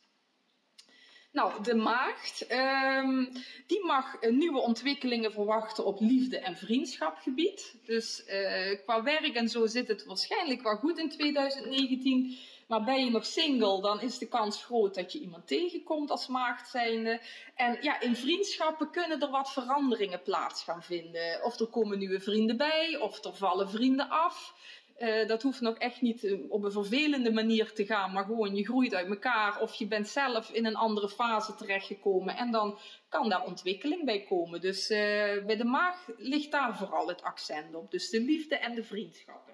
Nou, 1.38 1.64
de 1.64 1.76
maagd, 1.76 2.52
um, 2.52 3.30
die 3.68 3.86
mag 3.86 4.22
nieuwe 4.30 4.60
ontwikkelingen 4.60 5.32
verwachten 5.32 5.86
op 5.86 6.00
liefde- 6.00 6.40
en 6.40 6.58
vriendschapgebied. 6.58 7.76
Dus 7.86 8.24
uh, 8.28 8.80
qua 8.84 9.04
werk 9.04 9.36
en 9.36 9.50
zo 9.50 9.66
zit 9.66 9.88
het 9.88 10.06
waarschijnlijk 10.06 10.62
wel 10.62 10.76
goed 10.76 10.98
in 10.98 11.10
2019. 11.10 12.38
Maar 12.68 12.84
ben 12.84 13.06
je 13.06 13.12
nog 13.12 13.26
single, 13.26 13.82
dan 13.82 14.02
is 14.02 14.18
de 14.18 14.28
kans 14.28 14.64
groot 14.64 14.96
dat 14.96 15.12
je 15.12 15.20
iemand 15.20 15.48
tegenkomt 15.48 16.12
als 16.12 16.28
maagd 16.28 16.70
zijnde. 16.70 17.22
En 17.56 17.78
ja, 17.82 18.00
in 18.00 18.16
vriendschappen 18.16 18.92
kunnen 18.92 19.22
er 19.22 19.30
wat 19.30 19.52
veranderingen 19.52 20.22
plaats 20.22 20.64
gaan 20.64 20.84
vinden. 20.84 21.44
Of 21.44 21.60
er 21.60 21.68
komen 21.68 22.00
nieuwe 22.00 22.20
vrienden 22.20 22.58
bij, 22.58 22.98
of 23.00 23.24
er 23.24 23.36
vallen 23.36 23.70
vrienden 23.70 24.10
af. 24.10 24.54
Uh, 25.00 25.28
dat 25.28 25.42
hoeft 25.42 25.62
nog 25.62 25.78
echt 25.78 26.02
niet 26.02 26.24
uh, 26.24 26.52
op 26.52 26.64
een 26.64 26.72
vervelende 26.72 27.32
manier 27.32 27.74
te 27.74 27.86
gaan, 27.86 28.12
maar 28.12 28.26
gewoon 28.26 28.56
je 28.56 28.66
groeit 28.66 28.94
uit 28.94 29.08
elkaar 29.08 29.60
of 29.60 29.74
je 29.74 29.88
bent 29.88 30.08
zelf 30.08 30.50
in 30.50 30.66
een 30.66 30.76
andere 30.76 31.10
fase 31.10 31.56
terechtgekomen 31.56 32.36
en 32.36 32.52
dan 32.52 32.80
kan 33.10 33.30
daar 33.30 33.46
ontwikkeling 33.46 34.06
bij 34.06 34.22
komen. 34.22 34.62
Dus 34.62 34.90
uh, 34.90 34.98
bij 35.46 35.56
de 35.58 35.66
maag 35.66 36.10
ligt 36.18 36.52
daar 36.52 36.78
vooral 36.78 37.08
het 37.08 37.22
accent 37.22 37.76
op. 37.76 37.92
Dus 37.92 38.10
de 38.10 38.22
liefde 38.22 38.58
en 38.58 38.76
de 38.76 38.84
vriendschappen. 38.84 39.54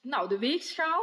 Nou, 0.00 0.28
de 0.28 0.38
weegschaal. 0.38 1.02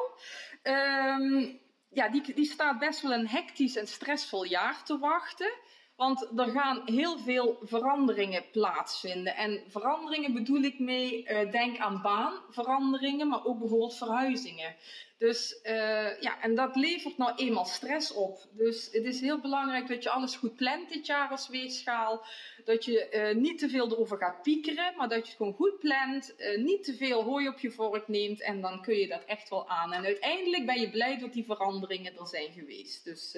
Um, 0.64 1.60
ja, 1.90 2.10
die, 2.10 2.34
die 2.34 2.46
staat 2.46 2.80
best 2.80 3.02
wel 3.02 3.14
een 3.14 3.28
hectisch 3.28 3.76
en 3.76 3.88
stressvol 3.88 4.44
jaar 4.44 4.84
te 4.84 4.98
wachten. 4.98 5.52
Want 6.00 6.28
er 6.38 6.48
gaan 6.48 6.82
heel 6.86 7.18
veel 7.18 7.58
veranderingen 7.62 8.44
plaatsvinden. 8.52 9.36
En 9.36 9.62
veranderingen 9.68 10.34
bedoel 10.34 10.62
ik 10.62 10.80
mee, 10.80 11.24
uh, 11.24 11.52
denk 11.52 11.78
aan 11.78 12.02
baanveranderingen, 12.02 13.28
maar 13.28 13.46
ook 13.46 13.60
bijvoorbeeld 13.60 13.98
verhuizingen. 13.98 14.76
Dus 15.20 15.60
uh, 15.64 16.22
ja, 16.22 16.42
en 16.42 16.56
dat 16.56 16.76
levert 16.76 17.18
nou 17.18 17.36
eenmaal 17.36 17.66
stress 17.66 18.14
op. 18.14 18.48
Dus 18.52 18.90
het 18.92 19.06
is 19.06 19.22
heel 19.22 19.40
belangrijk 19.40 19.88
dat 19.88 20.04
je 20.04 20.10
alles 20.10 20.36
goed 20.36 20.56
plant 20.56 20.90
dit 20.90 21.06
jaar 21.06 21.30
als 21.30 21.48
weegschaal. 21.48 22.26
Dat 22.66 22.86
je 22.86 23.10
uh, 23.12 23.42
niet 23.42 23.60
te 23.60 23.70
veel 23.70 23.92
erover 23.92 24.18
gaat 24.18 24.42
piekeren, 24.42 24.94
maar 24.98 25.10
dat 25.10 25.18
je 25.18 25.28
het 25.28 25.38
gewoon 25.38 25.54
goed 25.54 25.80
plant. 25.80 26.34
Uh, 26.38 26.64
niet 26.64 26.84
te 26.84 26.96
veel 26.96 27.24
hooi 27.24 27.48
op 27.48 27.60
je 27.60 27.72
vork 27.72 28.08
neemt 28.08 28.42
en 28.42 28.62
dan 28.62 28.82
kun 28.82 28.96
je 28.96 29.08
dat 29.08 29.26
echt 29.26 29.50
wel 29.50 29.70
aan. 29.70 29.94
En 29.94 30.06
uiteindelijk 30.06 30.66
ben 30.66 30.80
je 30.80 30.90
blij 30.90 31.18
dat 31.18 31.34
die 31.34 31.46
veranderingen 31.46 32.18
er 32.18 32.28
zijn 32.28 32.52
geweest. 32.52 33.04
Dus 33.04 33.36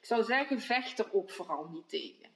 ik 0.00 0.06
zou 0.06 0.22
zeggen, 0.22 0.60
vecht 0.60 0.98
er 0.98 1.08
ook 1.12 1.30
vooral 1.30 1.68
niet 1.72 1.88
tegen. 1.88 2.26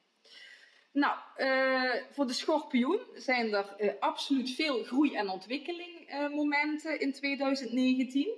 Nou, 0.93 1.19
uh, 1.37 2.03
voor 2.11 2.27
de 2.27 2.33
schorpioen 2.33 3.01
zijn 3.15 3.55
er 3.55 3.75
uh, 3.79 3.93
absoluut 4.01 4.51
veel 4.51 4.83
groei 4.83 5.15
en 5.15 5.29
ontwikkeling 5.29 6.29
momenten 6.35 7.01
in 7.01 7.13
2019. 7.13 8.29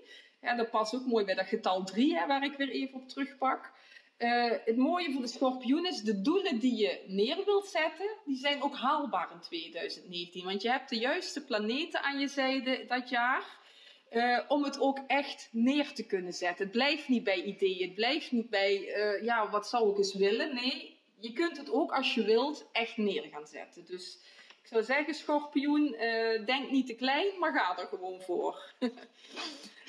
En 0.44 0.56
dat 0.56 0.70
past 0.70 0.94
ook 0.94 1.06
mooi 1.06 1.24
bij 1.24 1.34
dat 1.34 1.46
getal 1.46 1.84
3, 1.84 2.18
hè, 2.18 2.26
waar 2.26 2.44
ik 2.44 2.56
weer 2.56 2.70
even 2.70 2.94
op 2.94 3.08
terugpak. 3.08 3.72
Uh, 4.18 4.52
het 4.64 4.76
mooie 4.76 5.12
voor 5.12 5.20
de 5.20 5.28
schorpioen 5.28 5.86
is, 5.86 6.00
de 6.00 6.20
doelen 6.20 6.58
die 6.58 6.76
je 6.76 7.04
neer 7.06 7.44
wilt 7.44 7.66
zetten, 7.66 8.16
die 8.24 8.36
zijn 8.36 8.62
ook 8.62 8.76
haalbaar 8.76 9.32
in 9.32 9.40
2019. 9.40 10.44
Want 10.44 10.62
je 10.62 10.70
hebt 10.70 10.88
de 10.88 10.98
juiste 10.98 11.44
planeten 11.44 12.02
aan 12.02 12.18
je 12.18 12.28
zijde 12.28 12.84
dat 12.86 13.08
jaar. 13.08 13.62
Uh, 14.10 14.40
om 14.48 14.64
het 14.64 14.80
ook 14.80 14.98
echt 15.06 15.48
neer 15.52 15.92
te 15.92 16.06
kunnen 16.06 16.32
zetten. 16.32 16.64
Het 16.64 16.72
blijft 16.72 17.08
niet 17.08 17.24
bij 17.24 17.42
ideeën, 17.42 17.86
het 17.86 17.94
blijft 17.94 18.32
niet 18.32 18.50
bij, 18.50 18.80
uh, 18.80 19.24
ja, 19.24 19.50
wat 19.50 19.68
zou 19.68 19.90
ik 19.90 19.96
eens 19.96 20.14
willen? 20.14 20.54
Nee, 20.54 20.98
je 21.18 21.32
kunt 21.32 21.56
het 21.56 21.70
ook 21.70 21.92
als 21.92 22.14
je 22.14 22.24
wilt 22.24 22.68
echt 22.72 22.96
neer 22.96 23.22
gaan 23.22 23.46
zetten. 23.46 23.84
Dus 23.86 24.18
ik 24.62 24.66
zou 24.68 24.82
zeggen, 24.82 25.14
schorpioen, 25.14 25.96
denk 26.44 26.70
niet 26.70 26.86
te 26.86 26.94
klein, 26.94 27.38
maar 27.38 27.52
ga 27.52 27.78
er 27.78 27.86
gewoon 27.86 28.20
voor. 28.20 28.62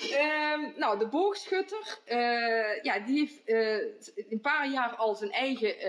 Um, 0.04 0.74
nou, 0.78 1.00
de 1.00 1.08
boogschutter, 1.08 2.00
uh, 2.08 2.84
ja, 2.84 3.00
die 3.00 3.20
heeft 3.20 3.42
uh, 3.46 4.30
een 4.30 4.42
paar 4.42 4.70
jaar 4.70 4.96
al 4.96 5.16
zijn 5.16 5.32
eigen 5.32 5.88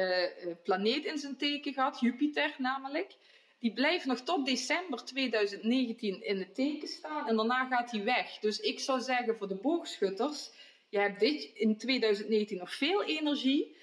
uh, 0.49 0.55
planeet 0.63 1.05
in 1.05 1.19
zijn 1.19 1.37
teken 1.37 1.73
gehad, 1.73 2.01
Jupiter 2.01 2.55
namelijk. 2.59 3.15
Die 3.59 3.73
blijft 3.73 4.05
nog 4.05 4.21
tot 4.21 4.47
december 4.47 5.05
2019 5.05 6.23
in 6.23 6.39
het 6.39 6.55
teken 6.55 6.89
staan 6.89 7.29
en 7.29 7.37
daarna 7.37 7.67
gaat 7.67 7.91
hij 7.91 8.05
weg. 8.05 8.39
Dus 8.39 8.61
ik 8.61 8.81
zou 8.81 9.01
zeggen 9.01 9.37
voor 9.37 9.49
de 9.49 9.55
boogschutters, 9.55 10.51
je 10.89 10.99
hebt 10.99 11.21
dit 11.21 11.51
in 11.55 11.79
2019 11.79 12.59
nog 12.59 12.75
veel 12.75 13.05
energie. 13.05 13.77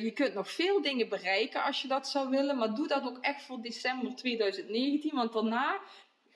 je 0.00 0.10
kunt 0.14 0.34
nog 0.34 0.50
veel 0.50 0.82
dingen 0.82 1.08
bereiken 1.08 1.62
als 1.62 1.82
je 1.82 1.88
dat 1.88 2.08
zou 2.08 2.30
willen, 2.30 2.56
maar 2.56 2.74
doe 2.74 2.88
dat 2.88 3.02
ook 3.02 3.18
echt 3.20 3.42
voor 3.42 3.62
december 3.62 4.14
2019, 4.14 5.14
want 5.14 5.32
daarna 5.32 5.80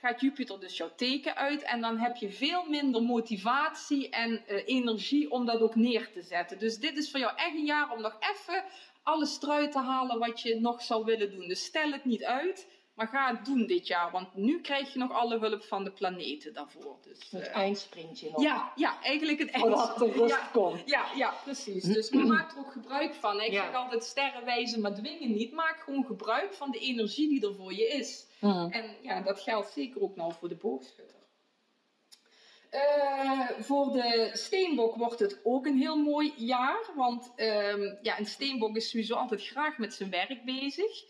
gaat 0.03 0.21
Jupiter 0.21 0.61
dus 0.61 0.77
jouw 0.77 0.95
teken 0.97 1.37
uit 1.37 1.63
en 1.63 1.81
dan 1.81 1.99
heb 1.99 2.17
je 2.17 2.31
veel 2.31 2.65
minder 2.69 3.03
motivatie 3.03 4.09
en 4.09 4.43
uh, 4.49 4.63
energie 4.67 5.31
om 5.31 5.47
dat 5.47 5.61
ook 5.61 5.75
neer 5.75 6.13
te 6.13 6.23
zetten. 6.23 6.59
Dus 6.59 6.79
dit 6.79 6.97
is 6.97 7.11
voor 7.11 7.21
jou 7.21 7.37
echt 7.37 7.55
een 7.55 7.65
jaar 7.65 7.93
om 7.93 8.01
nog 8.01 8.17
even 8.21 8.65
alles 9.03 9.43
eruit 9.43 9.73
te 9.73 9.79
halen 9.79 10.19
wat 10.19 10.41
je 10.41 10.61
nog 10.61 10.83
zou 10.83 11.05
willen 11.05 11.31
doen. 11.31 11.49
Dus 11.49 11.65
stel 11.65 11.91
het 11.93 12.05
niet 12.05 12.25
uit, 12.25 12.67
maar 12.95 13.09
ga 13.09 13.37
het 13.37 13.45
doen 13.45 13.67
dit 13.67 13.87
jaar, 13.87 14.11
want 14.11 14.35
nu 14.35 14.61
krijg 14.61 14.93
je 14.93 14.99
nog 14.99 15.13
alle 15.13 15.39
hulp 15.39 15.65
van 15.65 15.85
de 15.85 15.91
planeten 15.91 16.55
daarvoor. 16.55 16.99
Dus, 17.03 17.31
het 17.31 17.49
uh, 17.49 17.57
eindsprintje 17.57 18.31
nog. 18.31 18.43
Ja, 18.43 18.73
ja, 18.77 19.03
eigenlijk 19.03 19.39
het 19.39 19.51
eindsprintje. 19.51 19.87
Voordat 19.87 20.15
de 20.15 20.21
rust 20.21 20.35
ja, 20.35 20.49
komt. 20.53 20.83
Ja, 20.85 21.07
ja, 21.17 21.35
precies. 21.45 21.83
Dus 21.83 22.11
maar 22.11 22.27
maak 22.27 22.53
er 22.53 22.59
ook 22.59 22.73
gebruik 22.73 23.15
van. 23.15 23.41
Ik 23.41 23.53
ja. 23.53 23.65
zeg 23.65 23.75
altijd 23.75 24.05
sterren 24.05 24.45
wijzen, 24.45 24.81
maar 24.81 24.95
dwingen 24.95 25.33
niet. 25.33 25.53
Maak 25.53 25.81
gewoon 25.81 26.05
gebruik 26.05 26.55
van 26.55 26.71
de 26.71 26.79
energie 26.79 27.29
die 27.29 27.47
er 27.47 27.55
voor 27.55 27.73
je 27.73 27.89
is. 27.89 28.27
Mm. 28.41 28.71
En 28.71 28.97
ja, 29.03 29.21
dat 29.21 29.41
geldt 29.41 29.73
zeker 29.73 30.03
ook 30.03 30.17
nou 30.17 30.33
voor 30.33 30.49
de 30.49 30.57
boogschutter. 30.57 31.21
Uh, 32.71 33.51
voor 33.61 33.93
de 33.93 34.31
steenbok 34.33 34.97
wordt 34.97 35.19
het 35.19 35.41
ook 35.43 35.67
een 35.67 35.79
heel 35.79 35.97
mooi 35.97 36.33
jaar. 36.37 36.91
Want 36.97 37.33
um, 37.37 37.99
ja, 38.03 38.19
een 38.19 38.27
steenbok 38.27 38.77
is 38.77 38.91
sowieso 38.91 39.15
altijd 39.15 39.47
graag 39.47 39.79
met 39.79 39.95
zijn 39.95 40.11
werk 40.11 40.45
bezig. 40.45 41.05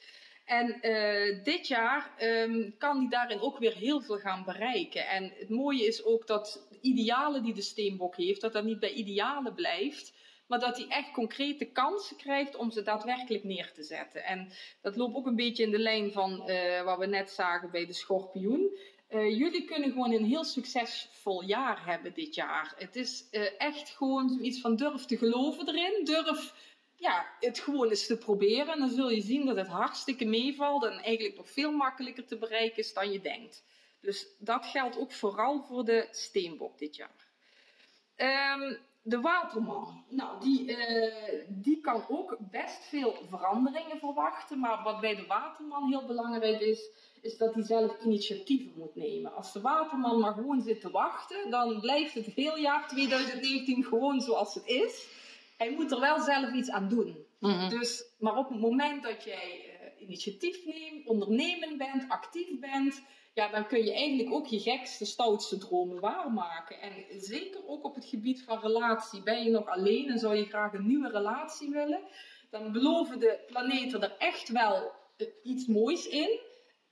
En 0.45 0.79
uh, 0.83 1.45
dit 1.45 1.69
jaar 1.69 2.11
um, 2.23 2.75
kan 2.79 2.99
hij 2.99 3.09
daarin 3.09 3.41
ook 3.41 3.59
weer 3.59 3.75
heel 3.75 4.01
veel 4.01 4.19
gaan 4.19 4.45
bereiken. 4.45 5.09
En 5.09 5.33
het 5.39 5.49
mooie 5.49 5.87
is 5.87 6.05
ook 6.05 6.27
dat 6.27 6.67
de 6.71 6.79
idealen 6.81 7.43
die 7.43 7.55
de 7.55 7.63
steenbok 7.63 8.17
heeft, 8.17 8.41
dat 8.41 8.53
dat 8.53 8.65
niet 8.65 8.81
bij 8.81 8.93
idealen 8.93 9.55
blijft. 9.55 10.13
Maar 10.47 10.61
dat 10.61 10.77
hij 10.77 10.87
echt 10.89 11.11
concrete 11.11 11.65
kansen 11.65 12.17
krijgt 12.17 12.57
om 12.57 12.71
ze 12.71 12.83
daadwerkelijk 12.83 13.45
neer 13.45 13.73
te 13.73 13.83
zetten. 13.83 14.25
En 14.25 14.53
dat 14.83 14.97
loopt 14.97 15.15
ook 15.15 15.27
een 15.27 15.37
beetje 15.37 15.63
in 15.63 15.71
de 15.71 15.79
lijn 15.79 16.13
van 16.13 16.51
uh, 16.51 16.83
wat 16.83 16.99
we 16.99 17.07
net 17.07 17.31
zagen 17.31 17.71
bij 17.71 17.87
de 17.87 17.93
schorpioen. 17.93 18.79
Uh, 19.11 19.39
jullie 19.39 19.65
kunnen 19.65 19.91
gewoon 19.91 20.13
een 20.13 20.25
heel 20.25 20.45
succesvol 20.45 21.43
jaar 21.43 21.87
hebben 21.87 22.15
dit 22.15 22.35
jaar. 22.35 22.75
Het 22.77 22.97
is 22.97 23.29
echt 23.59 23.91
gewoon 23.91 24.29
zoiets 24.29 24.61
van 24.61 24.77
durf 24.77 25.05
te 25.05 25.17
geloven 25.17 25.69
erin. 25.69 26.05
Durf 26.05 26.55
ja, 27.03 27.27
het 27.41 27.59
gewoon 27.59 27.89
eens 27.89 28.07
te 28.07 28.19
proberen. 28.19 28.73
En 28.73 28.79
dan 28.79 28.91
zul 28.91 29.11
je 29.11 29.21
zien 29.21 29.47
dat 29.47 29.57
het 29.57 29.67
hartstikke 29.67 30.25
meevalt 30.25 30.85
en 30.85 30.99
eigenlijk 31.03 31.37
nog 31.37 31.51
veel 31.51 31.73
makkelijker 31.73 32.27
te 32.27 32.39
bereiken 32.39 32.79
is 32.79 32.93
dan 32.93 33.13
je 33.13 33.21
denkt. 33.21 33.65
Dus 34.01 34.27
dat 34.39 34.67
geldt 34.67 34.99
ook 34.99 35.13
vooral 35.13 35.63
voor 35.63 35.85
de 35.85 36.09
steenbok 36.11 36.79
dit 36.79 36.97
jaar. 36.97 37.31
Um, 38.17 38.79
de 39.03 39.21
waterman, 39.21 40.05
nou, 40.09 40.41
die, 40.41 40.77
uh, 40.77 41.15
die 41.49 41.81
kan 41.81 42.05
ook 42.09 42.37
best 42.39 42.85
veel 42.89 43.17
veranderingen 43.29 43.99
verwachten. 43.99 44.59
Maar 44.59 44.83
wat 44.83 45.01
bij 45.01 45.15
de 45.15 45.27
waterman 45.27 45.89
heel 45.89 46.07
belangrijk 46.07 46.61
is, 46.61 46.91
is 47.21 47.37
dat 47.37 47.55
hij 47.55 47.63
zelf 47.63 48.05
initiatieven 48.05 48.73
moet 48.77 48.95
nemen. 48.95 49.35
Als 49.35 49.53
de 49.53 49.61
waterman 49.61 50.21
maar 50.21 50.35
gewoon 50.35 50.61
zit 50.61 50.81
te 50.81 50.91
wachten, 50.91 51.51
dan 51.51 51.81
blijft 51.81 52.15
het 52.15 52.27
heel 52.27 52.57
jaar 52.57 52.89
2019 52.89 53.85
gewoon 53.85 54.21
zoals 54.21 54.55
het 54.55 54.67
is. 54.67 55.21
Hij 55.63 55.71
moet 55.71 55.93
er 55.93 56.01
wel 56.01 56.21
zelf 56.21 56.53
iets 56.53 56.71
aan 56.71 56.89
doen. 56.89 57.27
Mm-hmm. 57.39 57.69
dus, 57.69 58.05
maar 58.19 58.37
op 58.37 58.49
het 58.49 58.61
moment 58.61 59.03
dat 59.03 59.25
jij 59.25 59.81
uh, 59.99 60.03
initiatief 60.09 60.65
neemt, 60.65 61.07
ondernemen 61.07 61.79
bent, 61.79 62.05
actief 62.09 62.59
bent, 62.61 63.03
ja, 63.35 63.49
dan 63.49 63.67
kun 63.67 63.85
je 63.85 63.93
eigenlijk 63.93 64.33
ook 64.33 64.47
je 64.47 64.61
gekste, 64.61 65.05
stoutste 65.05 65.59
dromen 65.59 66.01
waarmaken. 66.01 66.81
En 66.81 66.93
zeker 67.21 67.61
ook 67.67 67.85
op 67.85 67.95
het 67.95 68.05
gebied 68.05 68.45
van 68.45 68.61
relatie. 68.61 69.23
Ben 69.23 69.45
je 69.45 69.51
nog 69.51 69.67
alleen 69.67 70.11
en 70.11 70.19
zou 70.19 70.37
je 70.37 70.45
graag 70.45 70.73
een 70.73 70.87
nieuwe 70.87 71.11
relatie 71.11 71.71
willen? 71.71 72.01
Dan 72.51 72.73
beloven 72.73 73.19
de 73.19 73.45
planeten 73.47 74.03
er 74.03 74.17
echt 74.19 74.49
wel 74.49 74.93
uh, 75.17 75.29
iets 75.43 75.67
moois 75.67 76.09
in. 76.09 76.41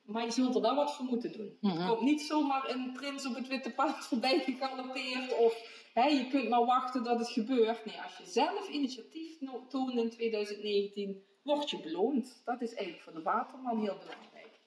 Maar 0.05 0.25
je 0.25 0.31
zult 0.31 0.55
er 0.55 0.61
wel 0.61 0.75
wat 0.75 0.95
voor 0.95 1.05
moeten 1.05 1.33
doen. 1.33 1.59
Er 1.61 1.87
komt 1.87 2.01
niet 2.01 2.21
zomaar 2.21 2.71
een 2.71 2.93
prins 2.93 3.27
op 3.27 3.35
het 3.35 3.49
witte 3.49 3.71
paard 3.71 4.05
voorbij 4.05 4.39
gegalopeerd. 4.39 5.37
Of 5.39 5.80
je 6.09 6.29
kunt 6.29 6.49
maar 6.49 6.65
wachten 6.65 7.05
dat 7.05 7.19
het 7.19 7.29
gebeurt. 7.29 7.85
Nee, 7.85 8.01
als 8.03 8.17
je 8.17 8.25
zelf 8.25 8.69
initiatief 8.69 9.39
toont 9.69 9.95
in 9.95 10.11
2019, 10.11 11.25
word 11.43 11.71
je 11.71 11.81
beloond. 11.81 12.43
Dat 12.45 12.63
is 12.63 12.75
eigenlijk 12.75 13.03
voor 13.03 13.13
de 13.13 13.23
waterman 13.23 13.81
heel 13.81 13.99
belangrijk. 13.99 14.61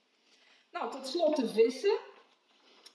Nou, 0.72 0.92
tot 0.92 1.08
slot 1.08 1.36
de 1.36 1.50
vissen. 1.50 2.00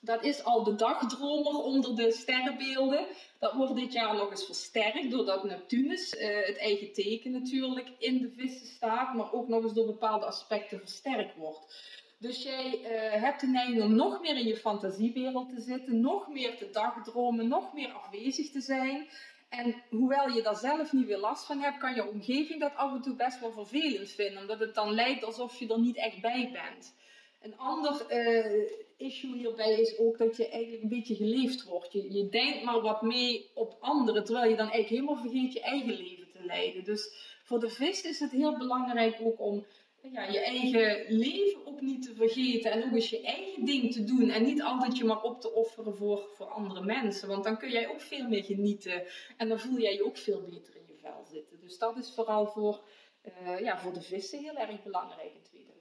Dat 0.00 0.22
is 0.22 0.44
al 0.44 0.64
de 0.64 0.74
dagdromer 0.74 1.62
onder 1.62 1.96
de 1.96 2.12
sterrenbeelden. 2.12 3.06
Dat 3.38 3.52
wordt 3.52 3.74
dit 3.74 3.92
jaar 3.92 4.14
nog 4.14 4.30
eens 4.30 4.44
versterkt 4.44 5.10
doordat 5.10 5.44
Neptunus, 5.44 6.14
uh, 6.14 6.46
het 6.46 6.56
eigen 6.56 6.92
teken 6.92 7.30
natuurlijk, 7.30 7.88
in 7.98 8.18
de 8.18 8.30
vissen 8.36 8.66
staat, 8.66 9.14
maar 9.14 9.32
ook 9.32 9.48
nog 9.48 9.62
eens 9.62 9.72
door 9.72 9.86
bepaalde 9.86 10.26
aspecten 10.26 10.78
versterkt 10.78 11.36
wordt. 11.36 11.82
Dus 12.18 12.42
jij 12.42 12.80
uh, 12.80 13.22
hebt 13.22 13.40
de 13.40 13.46
neiging 13.46 13.82
om 13.82 13.94
nog 13.94 14.20
meer 14.20 14.36
in 14.36 14.46
je 14.46 14.56
fantasiewereld 14.56 15.48
te 15.48 15.60
zitten, 15.60 16.00
nog 16.00 16.28
meer 16.28 16.56
te 16.56 16.70
dagdromen, 16.70 17.48
nog 17.48 17.72
meer 17.72 17.92
afwezig 17.92 18.50
te 18.50 18.60
zijn. 18.60 19.08
En 19.48 19.82
hoewel 19.90 20.28
je 20.28 20.42
daar 20.42 20.56
zelf 20.56 20.92
niet 20.92 21.06
weer 21.06 21.18
last 21.18 21.46
van 21.46 21.60
hebt, 21.60 21.78
kan 21.78 21.94
je 21.94 22.08
omgeving 22.08 22.60
dat 22.60 22.74
af 22.74 22.94
en 22.94 23.02
toe 23.02 23.16
best 23.16 23.40
wel 23.40 23.52
vervelend 23.52 24.10
vinden, 24.10 24.40
omdat 24.40 24.58
het 24.58 24.74
dan 24.74 24.94
lijkt 24.94 25.24
alsof 25.24 25.58
je 25.58 25.68
er 25.68 25.80
niet 25.80 25.96
echt 25.96 26.20
bij 26.20 26.50
bent. 26.52 26.94
Een 27.42 27.58
ander 27.58 28.06
uh, 28.10 28.70
issue 28.96 29.36
hierbij 29.36 29.80
is 29.80 29.98
ook 29.98 30.18
dat 30.18 30.36
je 30.36 30.48
eigenlijk 30.48 30.82
een 30.82 30.88
beetje 30.88 31.14
geleefd 31.14 31.64
wordt. 31.64 31.92
Je, 31.92 32.12
je 32.12 32.28
denkt 32.28 32.64
maar 32.64 32.80
wat 32.80 33.02
mee 33.02 33.50
op 33.54 33.76
anderen, 33.80 34.24
terwijl 34.24 34.50
je 34.50 34.56
dan 34.56 34.70
eigenlijk 34.70 35.02
helemaal 35.02 35.30
vergeet 35.30 35.52
je 35.52 35.60
eigen 35.60 35.94
leven 35.94 36.30
te 36.32 36.44
leiden. 36.44 36.84
Dus 36.84 37.36
voor 37.44 37.60
de 37.60 37.70
vis 37.70 38.02
is 38.02 38.20
het 38.20 38.30
heel 38.30 38.56
belangrijk 38.56 39.18
ook 39.20 39.40
om 39.40 39.66
ja, 40.12 40.24
je 40.24 40.40
eigen 40.40 41.04
leven 41.08 41.66
ook 41.66 41.80
niet 41.80 42.02
te 42.02 42.14
vergeten 42.14 42.70
en 42.70 42.84
ook 42.84 42.92
eens 42.92 43.10
je 43.10 43.22
eigen 43.22 43.64
ding 43.64 43.92
te 43.92 44.04
doen 44.04 44.30
en 44.30 44.44
niet 44.44 44.62
altijd 44.62 44.98
je 44.98 45.04
maar 45.04 45.22
op 45.22 45.40
te 45.40 45.52
offeren 45.52 45.96
voor, 45.96 46.28
voor 46.34 46.46
andere 46.46 46.84
mensen. 46.84 47.28
Want 47.28 47.44
dan 47.44 47.58
kun 47.58 47.70
jij 47.70 47.88
ook 47.88 48.00
veel 48.00 48.28
meer 48.28 48.44
genieten 48.44 49.02
en 49.36 49.48
dan 49.48 49.60
voel 49.60 49.78
jij 49.78 49.92
je 49.92 50.04
ook 50.04 50.16
veel 50.16 50.42
beter 50.42 50.76
in 50.76 50.86
je 50.86 50.96
vel 51.00 51.24
zitten. 51.30 51.60
Dus 51.60 51.78
dat 51.78 51.96
is 51.96 52.12
vooral 52.14 52.46
voor, 52.46 52.80
uh, 53.24 53.60
ja, 53.60 53.78
voor 53.78 53.92
de 53.92 54.02
vissen 54.02 54.38
heel 54.38 54.56
erg 54.56 54.82
belangrijk 54.82 55.34
in 55.34 55.42
2020. 55.42 55.78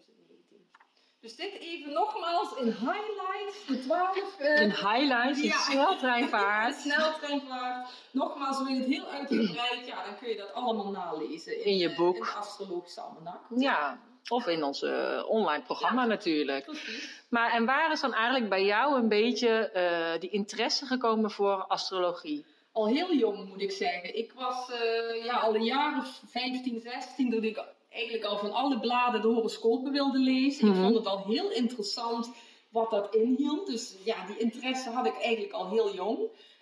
Dus 1.19 1.35
dit 1.35 1.53
even 1.59 1.93
nogmaals 1.93 2.57
in 2.57 2.65
highlights, 2.65 3.65
de 3.67 3.79
12. 3.79 4.39
Uh, 4.39 4.61
in 4.61 4.69
highlights, 4.69 5.41
ja, 5.41 5.57
sneltreinvaart. 5.57 6.75
sneltreinvaart. 6.85 7.89
Nogmaals, 8.11 8.57
wil 8.57 8.67
je 8.67 8.79
het 8.79 8.89
heel 8.89 9.05
uitgebreid, 9.05 9.85
ja, 9.85 10.05
dan 10.05 10.17
kun 10.17 10.29
je 10.29 10.35
dat 10.35 10.53
allemaal 10.53 10.91
nalezen. 10.91 11.59
In, 11.59 11.65
in 11.65 11.77
je 11.77 11.95
boek. 11.95 12.15
In 12.15 12.21
de 12.21 12.29
Astrologische 12.29 13.01
Almanak. 13.01 13.41
Ja, 13.55 13.99
of 14.29 14.47
in 14.47 14.63
ons 14.63 14.83
online 15.27 15.63
programma 15.63 16.01
ja, 16.01 16.07
natuurlijk. 16.07 16.65
Precies. 16.65 17.17
Maar 17.29 17.51
en 17.51 17.65
waar 17.65 17.91
is 17.91 18.01
dan 18.01 18.13
eigenlijk 18.13 18.49
bij 18.49 18.65
jou 18.65 18.97
een 18.97 19.07
beetje 19.07 19.71
uh, 19.75 20.19
die 20.19 20.29
interesse 20.29 20.85
gekomen 20.85 21.31
voor 21.31 21.65
astrologie? 21.67 22.45
Al 22.71 22.87
heel 22.87 23.13
jong 23.13 23.49
moet 23.49 23.61
ik 23.61 23.71
zeggen. 23.71 24.17
Ik 24.17 24.33
was 24.33 24.69
uh, 24.69 25.25
ja, 25.25 25.39
al 25.39 25.55
een 25.55 25.63
jaar 25.63 25.97
of 25.99 26.21
15, 26.25 26.79
16 26.79 27.31
toen 27.31 27.43
ik 27.43 27.63
eigenlijk 27.89 28.23
al 28.23 28.37
van 28.37 28.51
alle 28.51 28.79
bladen 28.79 29.21
de 29.21 29.27
horoscopen 29.27 29.91
wilde 29.91 30.19
lezen. 30.19 30.67
Ik 30.67 30.73
mhm. 30.73 30.83
vond 30.83 30.95
het 30.95 31.05
al 31.05 31.23
heel 31.25 31.51
interessant 31.51 32.29
wat 32.69 32.89
dat 32.89 33.15
inhield. 33.15 33.67
Dus 33.67 33.95
ja, 34.03 34.25
die 34.25 34.37
interesse 34.37 34.89
had 34.89 35.05
ik 35.05 35.17
eigenlijk 35.21 35.53
al 35.53 35.69
heel 35.69 35.93
jong. 35.93 36.19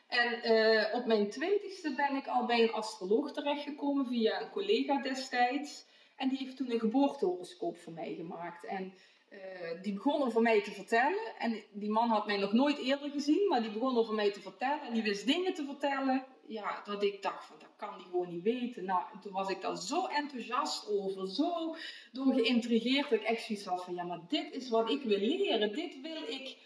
En 0.08 0.51
uh, 0.51 0.86
op 0.93 1.06
mijn 1.06 1.30
twintigste 1.30 1.93
ben 1.95 2.15
ik 2.15 2.28
al 2.28 2.45
bij 2.45 2.63
een 2.63 2.71
astroloog 2.71 3.32
terechtgekomen 3.32 4.06
via 4.06 4.41
een 4.41 4.49
collega 4.49 5.01
destijds. 5.01 5.86
En 6.15 6.30
die 6.30 6.38
heeft 6.38 6.58
toen 6.58 6.71
een 6.71 6.80
geboortehoroscoop 6.80 7.78
voor 7.78 7.93
mij 7.93 8.13
gemaakt. 8.13 8.65
En 8.65 8.93
eh, 9.30 9.82
die 9.82 9.93
begon 9.93 10.23
over 10.23 10.41
mij 10.41 10.62
te 10.62 10.71
vertellen. 10.71 11.36
En 11.38 11.63
die 11.73 11.89
man 11.89 12.10
had 12.10 12.25
mij 12.25 12.38
nog 12.38 12.54
nooit 12.54 12.78
eerder 12.78 13.10
gezien, 13.10 13.47
maar 13.47 13.62
die 13.62 13.71
begon 13.71 13.97
over 13.97 14.13
mij 14.13 14.32
te 14.32 14.41
vertellen. 14.41 14.82
En 14.82 14.93
die 14.93 15.04
wist 15.04 15.25
dingen 15.25 15.54
te 15.54 15.65
vertellen, 15.65 16.25
ja, 16.47 16.82
dat 16.86 17.04
ik 17.04 17.21
dacht 17.21 17.45
van, 17.45 17.56
dat 17.60 17.75
kan 17.78 17.97
die 17.97 18.06
gewoon 18.06 18.30
niet 18.30 18.43
weten. 18.43 18.86
Nou, 18.86 19.04
toen 19.21 19.32
was 19.32 19.49
ik 19.49 19.62
daar 19.62 19.78
zo 19.78 20.06
enthousiast 20.06 20.89
over, 20.89 21.28
zo 21.28 21.75
door 22.12 22.34
geïntrigeerd, 22.34 23.10
dat 23.10 23.19
ik 23.19 23.25
echt 23.25 23.45
zoiets 23.45 23.65
had 23.65 23.84
van, 23.84 23.95
ja, 23.95 24.04
maar 24.04 24.21
dit 24.28 24.54
is 24.54 24.69
wat 24.69 24.89
ik 24.89 25.01
wil 25.01 25.19
leren. 25.19 25.73
Dit 25.73 26.01
wil 26.01 26.23
ik 26.28 26.58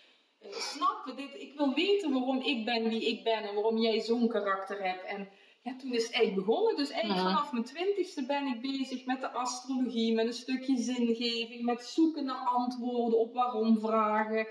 uh, 0.41 0.51
snappen. 0.51 1.15
Dit, 1.15 1.41
ik 1.41 1.53
wil 1.57 1.73
weten 1.73 2.11
waarom 2.11 2.41
ik 2.41 2.65
ben 2.65 2.89
wie 2.89 3.07
ik 3.07 3.23
ben 3.23 3.43
en 3.43 3.53
waarom 3.53 3.77
jij 3.77 3.99
zo'n 3.99 4.27
karakter 4.27 4.83
hebt. 4.83 5.03
En 5.03 5.29
ja, 5.61 5.75
toen 5.75 5.93
is 5.93 6.03
het 6.03 6.13
eigenlijk 6.13 6.45
begonnen. 6.45 6.75
Dus 6.75 6.89
eigenlijk 6.89 7.21
vanaf 7.21 7.51
mijn 7.51 7.63
twintigste 7.63 8.25
ben 8.25 8.45
ik 8.45 8.61
bezig 8.61 9.05
met 9.05 9.21
de 9.21 9.31
astrologie, 9.31 10.13
met 10.13 10.25
een 10.25 10.33
stukje 10.33 10.77
zingeving, 10.77 11.63
met 11.63 11.85
zoeken 11.85 12.25
naar 12.25 12.45
antwoorden 12.45 13.19
op 13.19 13.33
waarom 13.33 13.79
vragen. 13.79 14.47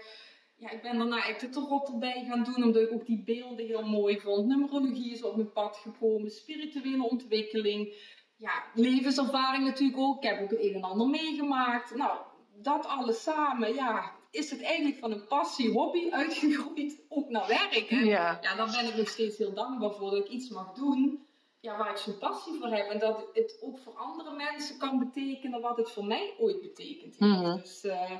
Ja, 0.56 0.70
ik 0.70 0.82
ben 0.82 0.98
daarna 0.98 1.38
de 1.38 1.48
tarot 1.48 1.88
erbij 1.88 2.24
gaan 2.28 2.44
doen, 2.44 2.64
omdat 2.64 2.82
ik 2.82 2.92
ook 2.92 3.06
die 3.06 3.22
beelden 3.24 3.66
heel 3.66 3.86
mooi 3.86 4.20
vond. 4.20 4.46
Numerologie 4.46 5.12
is 5.12 5.22
op 5.22 5.36
mijn 5.36 5.52
pad 5.52 5.76
gekomen, 5.76 6.30
spirituele 6.30 7.08
ontwikkeling. 7.08 7.94
Ja, 8.36 8.64
levenservaring 8.74 9.64
natuurlijk 9.64 9.98
ook. 9.98 10.16
Ik 10.16 10.30
heb 10.30 10.42
ook 10.42 10.50
het 10.50 10.60
een 10.60 10.74
en 10.74 10.82
ander 10.82 11.08
meegemaakt. 11.08 11.94
Nou, 11.94 12.18
dat 12.62 12.86
alles 12.86 13.22
samen, 13.22 13.74
ja, 13.74 14.17
is 14.30 14.50
het 14.50 14.62
eigenlijk 14.62 14.98
van 14.98 15.12
een 15.12 15.26
passie, 15.26 15.70
hobby 15.70 16.10
uitgegroeid, 16.10 17.02
ook 17.08 17.28
naar 17.28 17.46
werk. 17.46 17.86
Ja. 17.90 18.38
ja, 18.40 18.56
daar 18.56 18.70
ben 18.70 18.88
ik 18.88 18.96
nog 18.96 19.08
steeds 19.08 19.38
heel 19.38 19.54
dankbaar 19.54 19.94
voor 19.94 20.10
dat 20.10 20.24
ik 20.24 20.30
iets 20.30 20.48
mag 20.48 20.72
doen 20.72 21.26
ja, 21.60 21.78
waar 21.78 21.90
ik 21.90 21.96
zo'n 21.96 22.18
passie 22.18 22.58
voor 22.58 22.68
heb. 22.68 22.90
En 22.90 22.98
dat 22.98 23.28
het 23.32 23.58
ook 23.60 23.78
voor 23.78 23.94
andere 23.94 24.36
mensen 24.36 24.78
kan 24.78 24.98
betekenen 24.98 25.60
wat 25.60 25.76
het 25.76 25.90
voor 25.90 26.04
mij 26.04 26.34
ooit 26.38 26.60
betekent 26.60 27.16
heeft. 27.18 27.40
Mhm. 27.40 27.56
Dus 27.56 27.84
uh, 27.84 28.10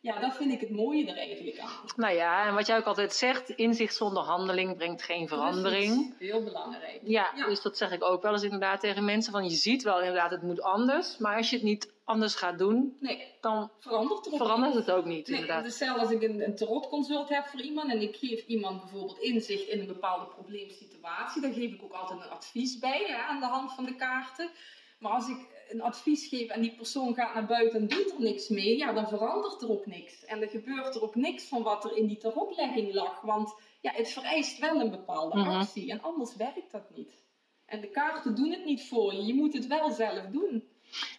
ja, 0.00 0.20
dat 0.20 0.36
vind 0.36 0.52
ik 0.52 0.60
het 0.60 0.70
mooie 0.70 1.06
er 1.06 1.16
eigenlijk 1.16 1.58
aan. 1.58 1.70
Nou 1.96 2.14
ja, 2.14 2.46
en 2.46 2.54
wat 2.54 2.66
jij 2.66 2.76
ook 2.76 2.84
altijd 2.84 3.12
zegt, 3.12 3.50
inzicht 3.50 3.94
zonder 3.94 4.22
handeling 4.22 4.76
brengt 4.76 5.02
geen 5.02 5.28
verandering. 5.28 6.14
heel 6.18 6.44
belangrijk. 6.44 7.00
Ja, 7.02 7.32
ja, 7.36 7.46
dus 7.46 7.62
dat 7.62 7.76
zeg 7.76 7.92
ik 7.92 8.04
ook 8.04 8.22
wel 8.22 8.32
eens 8.32 8.42
inderdaad 8.42 8.80
tegen 8.80 9.04
mensen. 9.04 9.32
Van 9.32 9.44
je 9.44 9.50
ziet 9.56 9.82
wel 9.82 9.98
inderdaad, 9.98 10.30
het 10.30 10.42
moet 10.42 10.62
anders. 10.62 11.16
Maar 11.18 11.36
als 11.36 11.50
je 11.50 11.56
het 11.56 11.64
niet 11.64 11.92
anders 12.04 12.34
gaat 12.34 12.58
doen, 12.58 12.96
nee, 13.00 13.34
dan 13.40 13.70
verandert, 13.78 14.24
het, 14.24 14.36
verandert 14.36 14.74
het 14.74 14.90
ook 14.90 15.04
niet. 15.04 15.28
Nee, 15.28 15.40
inderdaad. 15.40 15.64
Dus 15.64 15.74
stel 15.74 15.98
als 15.98 16.10
ik 16.10 16.22
een, 16.22 16.42
een 16.42 16.56
tarotconsult 16.56 17.28
heb 17.28 17.46
voor 17.46 17.60
iemand 17.60 17.90
en 17.90 18.02
ik 18.02 18.16
geef 18.16 18.46
iemand 18.46 18.80
bijvoorbeeld 18.80 19.18
inzicht 19.18 19.68
in 19.68 19.80
een 19.80 19.86
bepaalde 19.86 20.26
probleemsituatie, 20.26 21.42
dan 21.42 21.52
geef 21.52 21.72
ik 21.72 21.82
ook 21.82 21.92
altijd 21.92 22.20
een 22.20 22.30
advies 22.30 22.78
bij 22.78 23.04
hè, 23.06 23.16
aan 23.16 23.40
de 23.40 23.46
hand 23.46 23.72
van 23.72 23.84
de 23.84 23.96
kaarten. 23.96 24.50
Maar 24.98 25.12
als 25.12 25.28
ik 25.28 25.57
een 25.68 25.82
advies 25.82 26.26
geef 26.26 26.48
en 26.48 26.60
die 26.60 26.74
persoon 26.74 27.14
gaat 27.14 27.34
naar 27.34 27.46
buiten 27.46 27.80
en 27.80 27.88
doet 27.88 28.12
er 28.12 28.20
niks 28.20 28.48
mee, 28.48 28.76
ja, 28.76 28.92
dan 28.92 29.08
verandert 29.08 29.62
er 29.62 29.70
ook 29.70 29.86
niks. 29.86 30.24
En 30.24 30.42
er 30.42 30.48
gebeurt 30.48 30.94
er 30.94 31.02
ook 31.02 31.14
niks 31.14 31.44
van 31.44 31.62
wat 31.62 31.84
er 31.84 31.96
in 31.96 32.06
die 32.06 32.18
tarotlegging 32.18 32.94
lag. 32.94 33.20
Want 33.20 33.54
ja, 33.80 33.92
het 33.92 34.12
vereist 34.12 34.58
wel 34.58 34.80
een 34.80 34.90
bepaalde 34.90 35.38
mhm. 35.38 35.48
actie 35.48 35.90
en 35.90 36.02
anders 36.02 36.36
werkt 36.36 36.72
dat 36.72 36.90
niet. 36.94 37.26
En 37.66 37.80
de 37.80 37.90
kaarten 37.90 38.34
doen 38.34 38.50
het 38.50 38.64
niet 38.64 38.88
voor 38.88 39.14
je, 39.14 39.24
je 39.24 39.34
moet 39.34 39.52
het 39.52 39.66
wel 39.66 39.90
zelf 39.90 40.24
doen. 40.32 40.68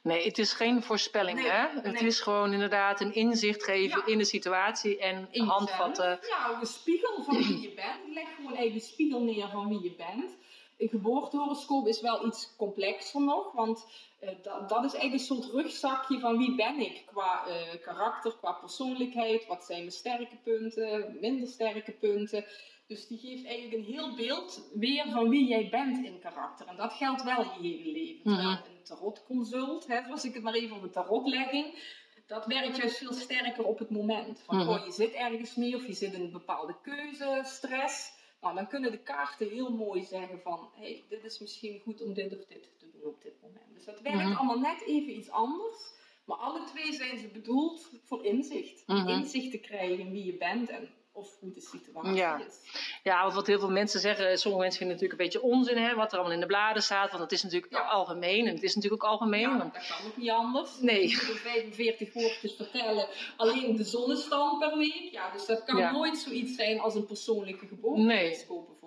Nee, 0.03 0.25
het 0.25 0.37
is 0.37 0.53
geen 0.53 0.83
voorspelling, 0.83 1.41
hè? 1.41 1.81
Het 1.81 2.01
is 2.01 2.19
gewoon 2.19 2.53
inderdaad 2.53 3.01
een 3.01 3.13
inzicht 3.13 3.63
geven 3.63 4.07
in 4.07 4.17
de 4.17 4.23
situatie 4.23 4.97
en 4.97 5.27
handvatten. 5.31 6.19
Ja, 6.27 6.57
een 6.59 6.65
spiegel 6.65 7.23
van 7.23 7.37
wie 7.37 7.61
je 7.61 7.73
bent. 7.73 8.13
Leg 8.13 8.35
gewoon 8.35 8.55
even 8.55 8.73
een 8.73 8.81
spiegel 8.81 9.21
neer 9.21 9.49
van 9.49 9.67
wie 9.67 9.83
je 9.83 9.95
bent. 9.95 10.37
Een 10.77 10.89
geboortehoroscoop 10.89 11.87
is 11.87 12.01
wel 12.01 12.25
iets 12.25 12.53
complexer 12.57 13.21
nog, 13.21 13.51
want 13.51 13.85
dat, 14.19 14.69
dat, 14.69 14.83
is 14.83 14.93
eigenlijk 14.93 15.13
een 15.13 15.19
soort 15.19 15.51
rugzakje 15.51 16.19
van 16.19 16.37
wie 16.37 16.55
ben 16.55 16.79
ik 16.79 17.03
qua 17.05 17.47
uh, 17.47 17.81
karakter, 17.81 18.35
qua 18.37 18.51
persoonlijkheid, 18.51 19.47
wat 19.47 19.65
zijn 19.65 19.79
mijn 19.79 19.91
sterke 19.91 20.37
punten, 20.43 21.17
minder 21.19 21.47
sterke 21.47 21.91
punten. 21.91 22.45
Dus 22.87 23.07
die 23.07 23.17
geeft 23.17 23.45
eigenlijk 23.45 23.75
een 23.75 23.93
heel 23.93 24.15
beeld 24.15 24.69
weer 24.73 25.09
van 25.09 25.29
wie 25.29 25.47
jij 25.47 25.69
bent 25.69 26.05
in 26.05 26.19
karakter. 26.19 26.67
En 26.67 26.75
dat 26.75 26.93
geldt 26.93 27.23
wel 27.23 27.41
in 27.41 27.69
je 27.69 27.77
hele 27.77 27.91
leven. 27.91 28.31
Mm 28.31 28.37
-hmm. 28.37 28.51
Een 28.51 28.83
tarotconsult, 28.83 29.87
hè, 29.87 30.07
was 30.07 30.25
ik 30.25 30.33
het 30.33 30.43
maar 30.43 30.53
even 30.53 30.75
op 30.75 30.83
een 30.83 30.91
tarotlegging, 30.91 31.97
dat 32.27 32.45
werkt 32.45 32.77
juist 32.77 32.97
veel 32.97 33.13
sterker 33.13 33.65
op 33.65 33.79
het 33.79 33.89
moment. 33.89 34.39
Van, 34.39 34.57
mm 34.57 34.85
je 34.85 34.91
zit 34.91 35.13
ergens 35.13 35.55
mee 35.55 35.75
of 35.75 35.87
je 35.87 35.93
zit 35.93 36.13
in 36.13 36.21
een 36.21 36.31
bepaalde 36.31 36.75
keuze, 36.81 37.41
stress. 37.43 38.11
Nou, 38.41 38.55
dan 38.55 38.67
kunnen 38.67 38.91
de 38.91 39.03
kaarten 39.03 39.49
heel 39.49 39.71
mooi 39.71 40.03
zeggen 40.03 40.39
van, 40.41 40.69
hey, 40.75 41.03
dit 41.09 41.23
is 41.23 41.39
misschien 41.39 41.79
goed 41.79 42.01
om 42.01 42.13
dit 42.13 42.37
of 42.37 42.45
dit 42.45 42.69
op 43.03 43.21
dit 43.21 43.33
moment. 43.41 43.65
Dus 43.73 43.85
dat 43.85 44.01
werkt 44.01 44.17
mhm. 44.17 44.35
allemaal 44.35 44.59
net 44.59 44.81
even 44.85 45.17
iets 45.17 45.29
anders. 45.29 45.97
Maar 46.25 46.37
alle 46.37 46.63
twee 46.63 46.93
zijn 46.93 47.17
ze 47.17 47.27
bedoeld 47.27 47.89
voor 48.03 48.25
inzicht. 48.25 48.83
Mhm. 48.87 49.07
Inzicht 49.07 49.51
te 49.51 49.57
krijgen 49.57 49.99
in 49.99 50.11
wie 50.11 50.25
je 50.25 50.37
bent 50.37 50.69
en 50.69 50.89
of 51.19 51.39
hoe 51.39 51.51
de 51.51 51.61
situatie 51.61 52.13
ja. 52.13 52.37
is. 52.47 52.59
Ja, 53.03 53.31
wat 53.31 53.47
heel 53.47 53.59
veel 53.59 53.71
mensen 53.71 53.99
zeggen, 53.99 54.37
sommige 54.37 54.63
mensen 54.63 54.79
vinden 54.79 54.97
het 54.97 55.07
natuurlijk 55.07 55.35
een 55.35 55.41
beetje 55.41 55.57
onzin, 55.57 55.77
hè, 55.77 55.95
wat 55.95 56.11
er 56.11 56.17
allemaal 56.17 56.35
in 56.35 56.39
de 56.39 56.45
bladen 56.45 56.83
staat, 56.83 57.09
want 57.09 57.23
het 57.23 57.31
is 57.31 57.43
natuurlijk 57.43 57.73
algemeen 57.73 58.47
en 58.47 58.53
het 58.53 58.63
is 58.63 58.75
natuurlijk 58.75 59.03
ook 59.03 59.09
algemeen. 59.09 59.39
Ja, 59.39 59.57
dat 59.57 59.71
kan 59.71 60.07
ook 60.07 60.17
niet 60.17 60.29
anders. 60.29 60.79
Nee. 60.79 61.09
Je 61.09 61.23
moet 61.27 61.39
45 61.39 62.13
woordjes 62.13 62.55
vertellen, 62.55 63.07
alleen 63.37 63.75
de 63.75 63.83
zonnestand 63.83 64.59
per 64.59 64.77
week. 64.77 65.09
Ja, 65.11 65.31
dus 65.31 65.45
dat 65.45 65.63
kan 65.63 65.93
nooit 65.93 66.17
zoiets 66.17 66.55
zijn 66.55 66.79
als 66.79 66.95
een 66.95 67.05
persoonlijke 67.05 67.67
geboortehoroscoop 67.67 68.67
nee. 68.67 68.78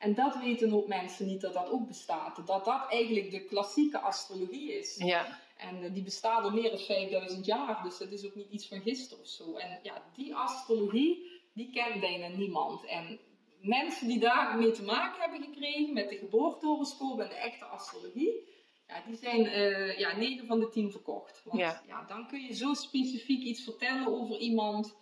En 0.00 0.14
dat 0.14 0.38
weten 0.38 0.72
ook 0.72 0.86
mensen 0.86 1.26
niet, 1.26 1.40
dat 1.40 1.52
dat 1.52 1.70
ook 1.70 1.86
bestaat. 1.86 2.46
Dat 2.46 2.64
dat 2.64 2.86
eigenlijk 2.88 3.30
de 3.30 3.44
klassieke 3.44 3.98
astrologie 3.98 4.78
is. 4.78 4.96
Ja. 4.96 5.38
En 5.56 5.82
uh, 5.82 5.92
die 5.92 6.02
bestaat 6.02 6.42
al 6.42 6.50
meer 6.50 6.70
dan 6.70 6.78
5000 6.78 7.46
jaar, 7.46 7.82
dus 7.82 7.98
dat 7.98 8.10
is 8.10 8.26
ook 8.26 8.34
niet 8.34 8.50
iets 8.50 8.68
van 8.68 8.80
gisteren 8.80 9.22
of 9.22 9.28
zo. 9.28 9.56
En 9.56 9.78
ja, 9.82 10.02
die 10.14 10.34
astrologie, 10.34 11.40
die 11.54 11.70
kent 11.72 12.00
bijna 12.00 12.28
niemand. 12.28 12.84
En 12.84 13.18
mensen 13.60 14.08
die 14.08 14.18
daarmee 14.18 14.70
te 14.70 14.82
maken 14.82 15.20
hebben 15.20 15.42
gekregen 15.42 15.92
met 15.92 16.08
de 16.08 16.16
geboortehoroscoop 16.16 17.20
en 17.20 17.28
de 17.28 17.34
echte 17.34 17.64
astrologie, 17.64 18.48
ja, 18.88 19.02
die 19.06 19.16
zijn 19.16 19.46
uh, 19.46 19.98
ja, 19.98 20.16
9 20.16 20.46
van 20.46 20.60
de 20.60 20.68
10 20.68 20.90
verkocht. 20.90 21.42
Want 21.44 21.58
ja. 21.58 21.82
ja. 21.86 22.04
dan 22.08 22.26
kun 22.26 22.40
je 22.40 22.54
zo 22.54 22.74
specifiek 22.74 23.42
iets 23.42 23.64
vertellen 23.64 24.06
over 24.06 24.38
iemand 24.38 24.96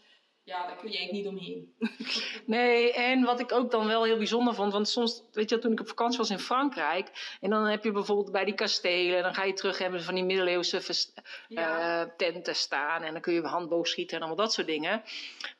ja, 0.49 0.67
daar 0.67 0.77
kun 0.77 0.91
je 0.91 0.99
eigenlijk 0.99 1.13
niet 1.13 1.27
omheen. 1.27 1.75
nee, 2.57 2.93
en 2.93 3.23
wat 3.23 3.41
ik 3.41 3.53
ook 3.53 3.71
dan 3.71 3.87
wel 3.87 4.05
heel 4.05 4.17
bijzonder 4.17 4.55
vond, 4.55 4.73
want 4.73 4.89
soms, 4.89 5.23
weet 5.33 5.51
je, 5.51 5.59
toen 5.59 5.73
ik 5.73 5.81
op 5.81 5.89
vakantie 5.89 6.19
was 6.19 6.31
in 6.31 6.39
Frankrijk, 6.39 7.37
en 7.41 7.51
dan 7.51 7.65
heb 7.65 7.85
je 7.85 7.93
bijvoorbeeld 7.93 8.33
bij 8.33 8.45
die 8.45 8.55
kastelen, 8.55 9.17
en 9.17 9.23
dan 9.23 9.35
ga 9.35 9.45
je 9.45 9.53
terug 9.53 9.79
hebben 9.79 10.03
van 10.03 10.15
die 10.15 10.25
middeleeuwse 10.25 11.05
uh, 11.49 12.03
tenten 12.17 12.57
staan, 12.57 13.03
en 13.03 13.13
dan 13.13 13.23
kun 13.23 13.33
je 13.33 13.43
handboog 13.43 13.89
schieten 13.89 14.17
en 14.17 14.23
allemaal 14.23 14.45
dat 14.45 14.53
soort 14.53 14.67
dingen. 14.67 15.03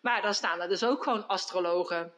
Maar 0.01 0.23
dan 0.23 0.35
staan 0.35 0.61
er 0.61 0.69
dus 0.69 0.85
ook 0.85 1.03
gewoon 1.03 1.27
astrologen. 1.27 2.13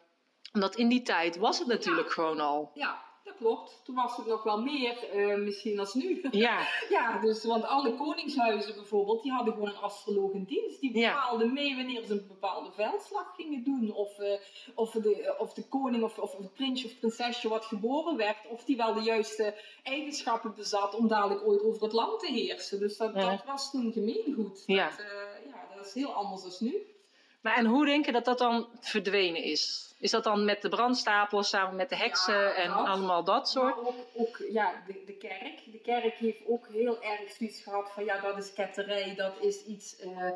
Omdat 0.52 0.76
in 0.76 0.88
die 0.88 1.02
tijd 1.02 1.36
was 1.36 1.58
het 1.58 1.68
natuurlijk 1.68 2.12
gewoon 2.12 2.40
al. 2.40 2.70
Ja, 2.74 3.09
klopt. 3.40 3.80
Toen 3.84 3.94
was 3.94 4.16
het 4.16 4.26
nog 4.26 4.42
wel 4.42 4.60
meer 4.62 5.14
uh, 5.14 5.36
misschien 5.36 5.78
als 5.78 5.94
nu. 5.94 6.28
Ja. 6.30 6.66
ja, 6.96 7.20
dus 7.20 7.44
want 7.44 7.64
alle 7.64 7.94
koningshuizen 7.94 8.74
bijvoorbeeld, 8.74 9.22
die 9.22 9.32
hadden 9.32 9.52
gewoon 9.54 9.68
een 9.68 9.76
astroloog 9.76 10.32
in 10.32 10.44
dienst. 10.44 10.80
Die 10.80 10.92
bepaalde 10.92 11.46
mee 11.46 11.76
wanneer 11.76 12.04
ze 12.04 12.12
een 12.12 12.26
bepaalde 12.28 12.70
veldslag 12.72 13.34
gingen 13.36 13.64
doen. 13.64 13.92
Of, 13.94 14.18
uh, 14.18 14.32
of, 14.74 14.90
de, 14.90 15.34
of 15.38 15.54
de 15.54 15.68
koning 15.68 16.02
of, 16.02 16.18
of 16.18 16.36
het 16.36 16.52
prinsje 16.52 16.86
of 16.86 16.98
prinsesje 16.98 17.48
wat 17.48 17.64
geboren 17.64 18.16
werd, 18.16 18.36
of 18.48 18.64
die 18.64 18.76
wel 18.76 18.94
de 18.94 19.02
juiste 19.02 19.54
eigenschappen 19.82 20.54
bezat 20.54 20.94
om 20.94 21.08
dadelijk 21.08 21.46
ooit 21.46 21.62
over 21.62 21.82
het 21.82 21.92
land 21.92 22.20
te 22.20 22.32
heersen. 22.32 22.78
Dus 22.78 22.96
dat, 22.96 23.14
dat 23.14 23.44
was 23.44 23.70
toen 23.70 23.92
gemeengoed. 23.92 24.62
Ja. 24.66 24.88
Dat, 24.88 24.98
uh, 24.98 25.50
ja, 25.50 25.76
dat 25.76 25.86
is 25.86 25.94
heel 25.94 26.12
anders 26.12 26.42
dan 26.42 26.68
nu. 26.68 26.82
Maar 27.40 27.56
en 27.56 27.66
hoe 27.66 27.86
denk 27.86 28.06
je 28.06 28.12
dat 28.12 28.24
dat 28.24 28.38
dan 28.38 28.68
verdwenen 28.80 29.42
is? 29.42 29.94
Is 30.00 30.10
dat 30.10 30.24
dan 30.24 30.44
met 30.44 30.62
de 30.62 30.68
brandstapels 30.68 31.48
samen 31.48 31.76
met 31.76 31.88
de 31.88 31.96
heksen 31.96 32.56
en 32.56 32.70
allemaal 32.70 33.24
dat 33.24 33.48
soort? 33.48 33.76
Maar 33.76 33.86
ook, 33.86 33.94
ook 34.14 34.42
ja, 34.50 34.82
de, 34.86 35.02
de, 35.06 35.12
kerk. 35.12 35.72
De 35.72 35.80
kerk 35.82 36.14
heeft 36.14 36.46
ook 36.46 36.66
heel 36.72 37.02
erg 37.02 37.30
zoiets 37.30 37.62
gehad 37.62 37.90
van 37.90 38.04
ja, 38.04 38.20
dat 38.20 38.38
is 38.38 38.52
ketterij, 38.52 39.14
dat 39.14 39.32
is 39.40 39.64
iets. 39.64 39.96
Uh, 40.04 40.30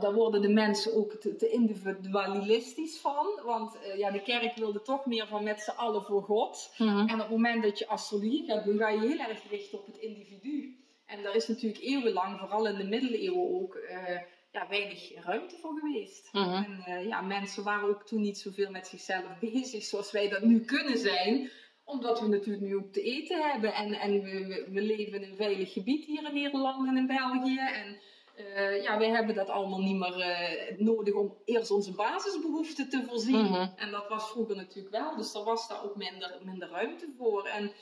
daar 0.00 0.12
worden 0.12 0.42
de 0.42 0.48
mensen 0.48 0.94
ook 0.94 1.12
te, 1.12 1.36
te 1.36 1.50
individualistisch 1.50 2.98
van. 2.98 3.40
Want 3.44 3.76
uh, 3.76 3.98
ja, 3.98 4.10
de 4.10 4.22
kerk 4.22 4.56
wilde 4.56 4.82
toch 4.82 5.06
meer 5.06 5.26
van 5.26 5.44
met 5.44 5.60
z'n 5.60 5.70
allen 5.70 6.02
voor 6.02 6.22
God. 6.22 6.74
Mhm. 6.78 7.08
En 7.08 7.14
op 7.14 7.18
het 7.18 7.30
moment 7.30 7.62
dat 7.62 7.78
je 7.78 7.86
astrologie 7.86 8.44
gaat 8.46 8.64
doen, 8.64 8.78
ga 8.78 8.88
je 8.88 9.00
heel 9.00 9.18
erg 9.18 9.40
richten 9.50 9.78
op 9.78 9.86
het 9.86 9.98
individu. 9.98 10.76
En 11.06 11.22
daar 11.22 11.34
is 11.34 11.48
natuurlijk 11.48 11.82
eeuwenlang, 11.82 12.38
vooral 12.38 12.66
in 12.66 12.76
de 12.76 12.84
middeleeuwen 12.84 13.62
ook. 13.62 13.74
Uh, 13.74 14.20
ja, 14.58 14.68
weinig 14.68 15.24
ruimte 15.24 15.56
voor 15.56 15.78
geweest. 15.78 16.28
Mhm. 16.32 16.54
En 16.54 16.84
uh, 16.88 17.06
ja, 17.06 17.20
mensen 17.20 17.64
waren 17.64 17.88
ook 17.88 18.06
toen 18.06 18.20
niet 18.20 18.38
zoveel 18.38 18.70
met 18.70 18.86
zichzelf 18.86 19.38
bezig 19.40 19.84
zoals 19.84 20.12
wij 20.12 20.28
dat 20.28 20.42
nu 20.42 20.60
kunnen 20.60 20.98
zijn. 20.98 21.50
Omdat 21.84 22.20
we 22.20 22.28
natuurlijk 22.28 22.64
nu 22.64 22.76
ook 22.76 22.92
te 22.92 23.02
eten 23.02 23.50
hebben. 23.50 23.74
En, 23.74 23.92
en 23.92 24.22
we, 24.22 24.66
we 24.70 24.82
leven 24.82 25.22
in 25.22 25.30
een 25.30 25.36
veilig 25.36 25.72
gebied 25.72 26.04
hier 26.04 26.24
in 26.24 26.34
Nederland 26.34 26.88
en 26.88 26.96
in 26.96 27.06
België. 27.06 27.58
En 27.58 28.00
uh, 28.38 28.82
ja, 28.82 28.98
wij 28.98 29.08
hebben 29.08 29.34
dat 29.34 29.48
allemaal 29.48 29.80
niet 29.80 29.96
meer 29.96 30.18
uh, 30.18 30.78
nodig 30.78 31.14
om 31.14 31.36
eerst 31.44 31.70
onze 31.70 31.94
basisbehoeften 31.94 32.88
te 32.88 33.04
voorzien. 33.08 33.44
Mhm. 33.44 33.68
En 33.76 33.90
dat 33.90 34.08
was 34.08 34.30
vroeger 34.30 34.56
natuurlijk 34.56 34.94
wel. 34.94 35.16
Dus 35.16 35.34
er 35.34 35.44
was 35.44 35.68
daar 35.68 35.84
ook 35.84 35.96
minder, 35.96 36.38
minder 36.44 36.68
ruimte 36.68 37.14
voor. 37.18 37.44
En 37.46 37.72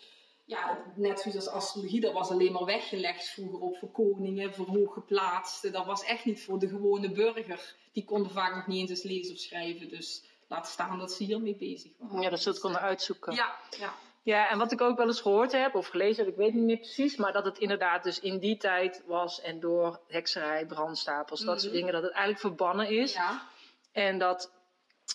ja, 0.47 0.79
net 0.95 1.21
zoals 1.21 1.49
astrologie, 1.49 2.01
dat 2.01 2.13
was 2.13 2.31
alleen 2.31 2.53
maar 2.53 2.65
weggelegd 2.65 3.25
vroeger 3.29 3.59
op 3.59 3.77
voor 3.77 3.91
koningen, 3.91 4.55
voor 4.55 4.67
hooggeplaatsten. 4.67 5.73
Dat 5.73 5.87
was 5.87 6.05
echt 6.05 6.25
niet 6.25 6.45
voor 6.45 6.59
de 6.59 6.69
gewone 6.69 7.11
burger. 7.13 7.75
Die 7.93 8.05
konden 8.05 8.33
vaak 8.33 8.55
nog 8.55 8.67
niet 8.67 8.91
eens 8.91 9.03
lezen 9.03 9.35
of 9.35 9.41
schrijven. 9.41 9.89
Dus 9.89 10.25
laat 10.49 10.69
staan 10.69 10.99
dat 10.99 11.13
ze 11.13 11.25
hiermee 11.25 11.57
bezig 11.57 11.93
waren. 11.99 12.21
Ja, 12.21 12.31
dat 12.31 12.41
ze 12.41 12.49
het 12.49 12.61
konden 12.61 12.81
uitzoeken. 12.81 13.35
Ja, 13.35 13.57
ja. 13.79 13.95
Ja, 14.23 14.49
en 14.51 14.59
wat 14.59 14.73
ik 14.73 14.81
ook 14.81 14.97
wel 14.97 15.07
eens 15.07 15.21
gehoord 15.21 15.53
heb 15.53 15.75
of 15.75 15.87
gelezen 15.87 16.25
heb, 16.25 16.33
ik 16.33 16.39
weet 16.39 16.55
niet 16.55 16.65
meer 16.65 16.77
precies, 16.77 17.17
maar 17.17 17.33
dat 17.33 17.45
het 17.45 17.59
inderdaad 17.59 18.03
dus 18.05 18.21
in 18.21 18.39
die 18.39 18.57
tijd 18.57 19.03
was 19.07 19.41
en 19.41 19.61
door 19.61 20.01
hekserij, 20.09 20.67
brandstapels, 20.67 21.41
dat 21.41 21.61
soort 21.61 21.73
Mhm. 21.73 21.81
dingen, 21.81 21.93
dat 21.93 22.03
het 22.03 22.13
eigenlijk 22.13 22.41
verbannen 22.41 22.89
is. 22.89 23.13
ja. 23.15 23.43
En 23.93 24.19
dat 24.19 24.53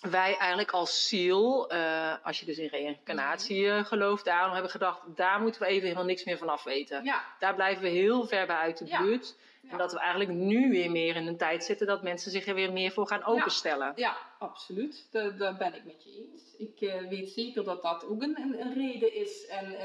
wij 0.00 0.36
eigenlijk 0.36 0.70
als 0.70 1.08
ziel, 1.08 1.68
eh, 1.70 2.14
als 2.22 2.40
je 2.40 2.46
dus 2.46 2.58
in 2.58 2.68
reïncarnatie 2.68 3.68
eh, 3.70 3.84
gelooft, 3.84 4.24
daarom 4.24 4.52
hebben 4.52 4.70
gedacht, 4.70 5.00
daar 5.16 5.40
moeten 5.40 5.60
we 5.60 5.66
even 5.66 5.82
helemaal 5.82 6.04
niks 6.04 6.24
meer 6.24 6.38
van 6.38 6.48
af 6.48 6.62
weten. 6.64 7.04
ja. 7.04 7.24
Daar 7.38 7.54
blijven 7.54 7.82
we 7.82 7.88
heel 7.88 8.26
ver 8.26 8.46
bij 8.46 8.56
uit 8.56 8.78
de 8.78 8.86
Ja. 8.86 9.02
buurt. 9.02 9.36
Ja. 9.62 9.70
En 9.70 9.78
dat 9.78 9.92
we 9.92 9.98
eigenlijk 9.98 10.30
nu 10.30 10.70
weer 10.70 10.90
meer 10.90 11.16
in 11.16 11.26
een 11.26 11.36
tijd 11.36 11.64
zitten 11.64 11.86
dat 11.86 12.02
mensen 12.02 12.30
zich 12.30 12.46
er 12.46 12.54
weer 12.54 12.72
meer 12.72 12.90
voor 12.92 13.06
gaan 13.06 13.24
openstellen. 13.24 13.92
Ja, 13.96 14.16
absoluut. 14.38 15.08
Daar, 15.10 15.56
ben 15.56 15.74
ik 15.74 15.84
met 15.84 16.04
je 16.04 16.10
eens. 16.32 16.56
Ik 16.58 16.80
eh, 16.80 17.08
weet 17.08 17.30
zeker 17.30 17.64
dat 17.64 17.82
dat 17.82 18.04
ook 18.06 18.22
een, 18.22 18.38
een, 18.40 18.60
een 18.60 18.74
reden 18.74 19.14
is. 19.14 19.46
En 19.46 19.76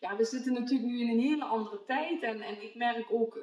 ja, 0.00 0.16
we 0.16 0.24
zitten 0.24 0.52
natuurlijk 0.52 0.88
nu 0.90 1.00
in 1.00 1.08
een 1.08 1.20
hele 1.20 1.44
andere 1.44 1.84
tijd. 1.86 2.22
En, 2.22 2.40
en 2.40 2.62
ik 2.62 2.74
merk 2.74 3.06
ook, 3.12 3.38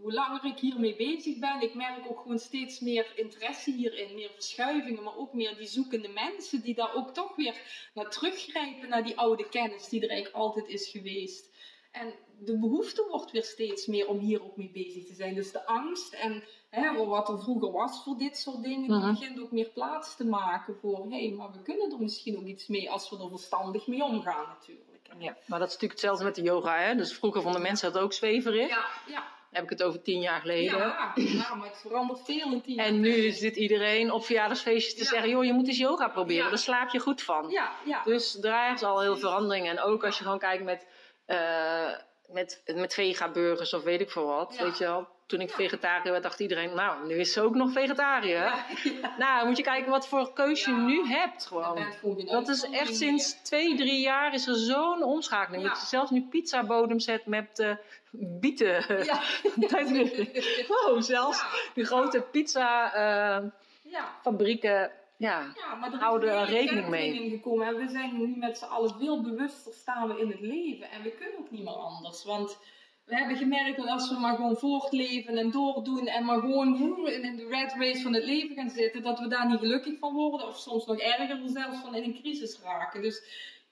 hoe 0.00 0.12
langer 0.12 0.44
ik 0.44 0.58
hiermee 0.58 0.96
bezig 0.96 1.38
ben, 1.38 1.60
ik 1.60 1.74
merk 1.74 2.10
ook 2.10 2.20
gewoon 2.20 2.38
steeds 2.38 2.80
meer 2.80 3.12
interesse 3.14 3.70
hierin. 3.70 4.14
Meer 4.14 4.30
verschuivingen, 4.34 5.02
maar 5.02 5.16
ook 5.16 5.32
meer 5.32 5.56
die 5.56 5.66
zoekende 5.66 6.08
mensen 6.08 6.62
die 6.62 6.74
daar 6.74 6.94
ook 6.94 7.14
toch 7.14 7.36
weer 7.36 7.54
naar 7.94 8.10
teruggrijpen. 8.10 8.88
Naar 8.88 9.04
die 9.04 9.16
oude 9.18 9.48
kennis 9.48 9.88
die 9.88 10.02
er 10.02 10.08
eigenlijk 10.08 10.38
altijd 10.38 10.68
is 10.68 10.88
geweest. 10.88 11.54
En 11.92 12.14
de 12.38 12.58
behoefte 12.58 13.06
wordt 13.10 13.30
weer 13.30 13.44
steeds 13.44 13.86
meer 13.86 14.08
om 14.08 14.18
hier 14.18 14.44
ook 14.44 14.56
mee 14.56 14.70
bezig 14.70 15.06
te 15.06 15.14
zijn. 15.14 15.34
Dus 15.34 15.52
de 15.52 15.66
angst 15.66 16.12
en 16.14 16.44
hè, 16.70 17.04
wat 17.06 17.28
er 17.28 17.38
vroeger 17.42 17.72
was 17.72 18.02
voor 18.02 18.18
dit 18.18 18.36
soort 18.36 18.62
dingen, 18.62 18.90
Mhm. 18.90 19.00
die 19.00 19.10
begint 19.18 19.40
ook 19.40 19.50
meer 19.52 19.70
plaats 19.70 20.16
te 20.16 20.24
maken 20.24 20.76
voor, 20.80 21.04
hé, 21.10 21.26
hey, 21.26 21.30
maar 21.36 21.52
we 21.52 21.62
kunnen 21.62 21.92
er 21.92 21.98
misschien 22.00 22.38
ook 22.38 22.44
iets 22.46 22.66
mee 22.66 22.90
als 22.90 23.10
we 23.10 23.18
er 23.18 23.28
verstandig 23.28 23.86
mee 23.86 24.04
omgaan 24.04 24.46
natuurlijk. 24.48 24.84
Ja, 25.18 25.36
maar 25.46 25.58
dat 25.58 25.68
is 25.68 25.74
natuurlijk 25.74 26.00
hetzelfde 26.00 26.24
met 26.24 26.34
de 26.34 26.42
yoga. 26.42 26.78
Hè? 26.78 26.94
Dus 26.94 27.14
vroeger 27.14 27.42
vonden 27.42 27.62
mensen 27.62 27.92
dat 27.92 28.02
ook 28.02 28.12
zweverig. 28.12 28.68
Ja, 28.68 28.84
ja, 29.06 29.24
heb 29.50 29.62
ik 29.64 29.70
het 29.70 29.82
over 29.82 30.02
tien 30.02 30.20
jaar 30.20 30.40
geleden. 30.40 30.78
ja, 30.78 31.12
ja, 31.14 31.54
maar 31.54 31.68
het 31.68 31.78
verandert 31.80 32.20
veel 32.24 32.52
in 32.52 32.60
tien 32.62 32.78
En 32.78 32.84
jaar 32.84 32.92
nu 33.00 33.12
tijd. 33.22 33.36
zit 33.36 33.56
iedereen 33.56 34.10
op 34.10 34.24
verjaardagsfeestjes 34.24 34.94
te 34.94 35.02
Ja. 35.02 35.08
zeggen: 35.10 35.28
joh, 35.30 35.44
je 35.44 35.52
moet 35.52 35.68
eens 35.68 35.78
yoga 35.78 36.08
proberen, 36.08 36.42
Ja. 36.44 36.48
daar 36.48 36.58
slaap 36.58 36.88
je 36.90 36.98
goed 36.98 37.22
van. 37.22 37.50
Ja, 37.50 37.72
ja. 37.84 38.02
Dus 38.04 38.32
daar 38.32 38.72
is 38.72 38.82
al 38.82 39.00
heel 39.00 39.16
verandering. 39.16 39.68
En 39.68 39.80
ook 39.80 40.04
als 40.04 40.18
je 40.18 40.24
gewoon 40.24 40.38
kijkt 40.38 40.64
met, 40.64 40.86
eh 41.26 41.92
met, 42.26 42.62
met 42.74 42.94
vega-burgers 42.94 43.74
of 43.74 43.82
weet 43.82 44.00
ik 44.00 44.10
veel 44.10 44.26
wat. 44.26 44.56
Weet 44.58 44.78
je 44.78 44.84
wel, 44.84 45.08
toen 45.26 45.40
ik 45.40 45.48
Ja. 45.48 45.54
vegetariër 45.54 46.10
werd, 46.12 46.22
dacht 46.22 46.40
iedereen: 46.40 46.74
nou, 46.74 47.06
nu 47.06 47.14
is 47.14 47.32
ze 47.32 47.40
ook 47.40 47.54
nog 47.54 47.72
vegetariër. 47.72 48.34
Ja, 48.44 48.64
ja. 48.84 49.14
Nou, 49.24 49.46
moet 49.46 49.56
je 49.56 49.62
kijken 49.62 49.90
wat 49.90 50.08
voor 50.08 50.32
keus 50.32 50.64
je 50.64 50.72
nu 50.72 51.06
hebt 51.06 51.46
gewoon. 51.46 51.84
Dat 52.26 52.48
is 52.48 52.70
echt 52.70 52.96
sinds 52.96 53.42
twee, 53.42 53.76
drie 53.76 54.00
jaar 54.00 54.34
is 54.34 54.46
er 54.46 54.54
zo'n 54.56 55.02
omschakeling. 55.02 55.62
Dat 55.68 55.80
je 55.80 55.86
zelfs 55.86 56.10
nu 56.10 56.22
pizzabodem 56.30 56.98
zet 57.00 57.26
met 57.26 57.58
eh 57.58 57.70
bieten. 58.18 59.04
Ja. 59.04 59.20
Wow, 60.68 61.02
zelfs 61.02 61.44
de 61.74 61.84
grote 61.84 62.20
pizza 62.20 62.92
eh, 62.94 63.44
ja. 63.82 64.14
fabrieken. 64.22 64.90
Ja, 65.18 65.52
Ja, 65.56 65.74
maar 65.74 65.92
er 65.92 65.98
Houden 65.98 66.30
er 66.30 66.46
rekening 66.46 66.88
mee. 66.88 67.30
gekomen. 67.30 67.66
En 67.66 67.76
we 67.76 67.88
zijn 67.88 68.16
nu 68.18 68.34
met 68.36 68.58
z'n 68.58 68.64
allen 68.64 68.94
veel 68.98 69.22
bewuster 69.22 69.72
staan 69.72 70.08
we 70.08 70.20
in 70.20 70.30
het 70.30 70.40
leven. 70.40 70.90
En 70.90 71.02
we 71.02 71.10
kunnen 71.10 71.38
ook 71.38 71.50
niet 71.50 71.62
meer 71.64 71.72
anders. 71.74 72.24
Want 72.24 72.58
we 73.06 73.16
hebben 73.16 73.36
gemerkt 73.36 73.76
dat 73.76 73.86
als 73.88 74.10
we 74.10 74.18
maar 74.18 74.36
gewoon 74.36 74.56
voortleven 74.56 75.36
en 75.36 75.50
doordoen 75.50 76.06
en 76.06 76.24
maar 76.24 76.40
gewoon 76.40 76.78
in 77.08 77.36
de 77.36 77.46
red 77.46 77.72
race 77.78 78.02
van 78.02 78.14
het 78.14 78.24
leven 78.24 78.56
gaan 78.56 78.70
zitten, 78.70 79.02
dat 79.02 79.18
we 79.18 79.28
daar 79.28 79.48
niet 79.48 79.58
gelukkig 79.58 79.98
van 79.98 80.14
worden. 80.14 80.46
Of 80.48 80.58
soms 80.58 80.86
nog 80.86 80.98
erger 80.98 81.40
zelfs 81.48 81.78
van 81.80 81.94
in 81.94 82.02
een 82.02 82.18
crisis 82.20 82.60
raken. 82.62 83.02
Dus 83.02 83.22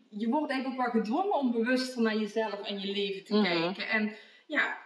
je 0.08 0.28
wordt 0.28 0.52
eigenlijk 0.52 0.82
wel 0.82 1.02
gedwongen 1.02 1.38
om 1.38 1.50
bewuster 1.52 2.02
naar 2.02 2.16
jezelf 2.16 2.62
en 2.62 2.80
je 2.80 2.92
leven 2.92 3.24
te 3.24 3.34
Mhm. 3.34 3.42
kijken. 3.44 3.88
En 3.88 4.12
ja, 4.46 4.76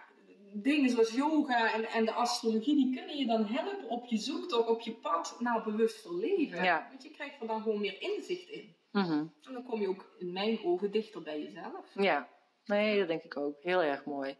dingen 0.53 0.89
zoals 0.89 1.11
yoga 1.13 1.73
en, 1.73 1.85
en 1.89 2.05
de 2.05 2.11
astrologie, 2.11 2.75
die 2.75 2.95
kunnen 2.95 3.17
je 3.17 3.25
dan 3.25 3.45
helpen 3.45 3.89
op 3.89 4.05
je 4.05 4.17
zoektocht, 4.17 4.67
op 4.69 4.81
je 4.81 4.91
pad 4.91 5.35
naar 5.39 5.63
bewuster 5.63 6.15
leven. 6.15 6.63
Ja. 6.63 6.87
Want 6.89 7.03
je 7.03 7.09
krijgt 7.09 7.41
er 7.41 7.47
dan 7.47 7.61
gewoon 7.61 7.79
meer 7.79 8.01
inzicht 8.01 8.49
in. 8.49 8.75
Mhm. 8.91 9.11
En 9.11 9.53
dan 9.53 9.63
kom 9.63 9.81
je 9.81 9.87
ook 9.87 10.15
in 10.19 10.31
mijn 10.31 10.59
ogen 10.63 10.91
dichter 10.91 11.21
bij 11.21 11.41
jezelf. 11.41 11.85
ja. 11.93 12.29
Nee, 12.69 12.99
dat 12.99 13.07
denk 13.07 13.23
ik 13.23 13.37
ook. 13.37 13.55
Heel 13.63 13.81
erg 13.81 14.03
mooi. 14.05 14.35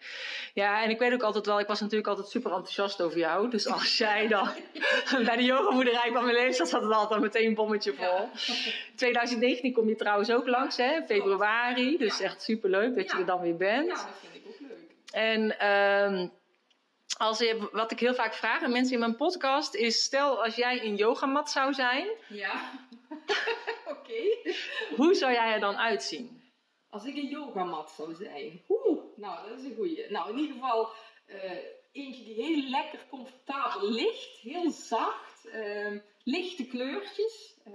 Ja, 0.54 0.84
en 0.84 0.90
ik 0.90 1.00
weet 1.00 1.14
ook 1.14 1.22
altijd 1.22 1.46
wel, 1.46 1.60
ik 1.60 1.68
was 1.68 1.80
natuurlijk 1.80 2.08
altijd 2.10 2.28
super 2.28 2.52
enthousiast 2.52 3.02
over 3.02 3.18
jou. 3.18 3.50
Dus 3.50 3.68
als 3.78 3.98
jij 3.98 4.28
dan 4.28 4.50
bij 5.26 5.36
de 5.36 5.44
yogamoederij 5.44 6.10
kwam 6.10 6.28
in 6.28 6.34
Lelystad, 6.34 6.70
zat 6.70 6.82
het 6.84 6.92
altijd 6.92 7.22
meteen 7.22 7.46
een 7.48 7.54
bommetje 7.56 7.94
vol. 7.94 8.06
Ja. 8.06 8.30
2019 8.96 9.74
kom 9.74 9.88
je 9.88 9.96
trouwens 9.96 10.32
ook 10.32 10.48
langs, 10.48 10.78
hè? 10.78 11.02
Februari. 11.06 11.98
Dus 11.98 12.18
Ja. 12.18 12.26
echt 12.26 12.42
super 12.44 12.70
leuk 12.70 12.96
dat 12.96 13.12
je 13.12 13.18
er 13.18 13.26
dan 13.26 13.42
weer 13.42 13.58
bent. 13.58 13.88
ja, 13.88 13.94
dat 13.94 14.08
vind 14.22 14.36
ik 14.36 14.42
ook 14.48 14.60
leuk. 14.60 14.90
En 15.12 15.60
ehm, 15.60 16.28
als 17.18 17.40
je, 17.40 17.70
wat 17.72 17.92
ik 17.92 18.00
heel 18.00 18.14
vaak 18.14 18.34
vraag 18.34 18.64
aan 18.64 18.72
mensen 18.72 18.94
in 18.94 19.00
mijn 19.00 19.16
podcast 19.16 19.76
is: 19.76 20.04
stel 20.04 20.44
als 20.44 20.56
jij 20.56 20.84
een 20.84 20.96
yogamat 20.96 21.50
zou 21.52 21.74
zijn, 21.74 22.08
Ja, 22.28 22.52
oké. 23.94 24.52
hoe 24.96 25.14
zou 25.14 25.32
jij 25.34 25.54
er 25.54 25.60
dan 25.60 25.78
uitzien? 25.78 26.38
Als 26.90 27.06
ik 27.06 27.16
een 27.16 27.28
yogamat 27.28 27.90
zou 27.92 28.14
zijn. 28.16 28.62
Oeh, 28.70 29.00
nou, 29.16 29.50
dat 29.50 29.58
is 29.60 29.64
een 29.66 29.76
goeie. 29.76 30.06
Nou, 30.10 30.30
in 30.32 30.38
ieder 30.38 30.54
geval 30.56 30.90
eh, 31.26 31.52
eentje 31.92 32.24
die 32.24 32.34
heel 32.34 32.70
lekker 32.70 33.00
comfortabel 33.10 33.90
ligt. 33.92 34.38
Heel 34.42 34.72
zacht. 34.72 35.46
ehm, 35.52 36.00
lichte 36.24 36.66
kleurtjes. 36.68 37.58
eh, 37.66 37.74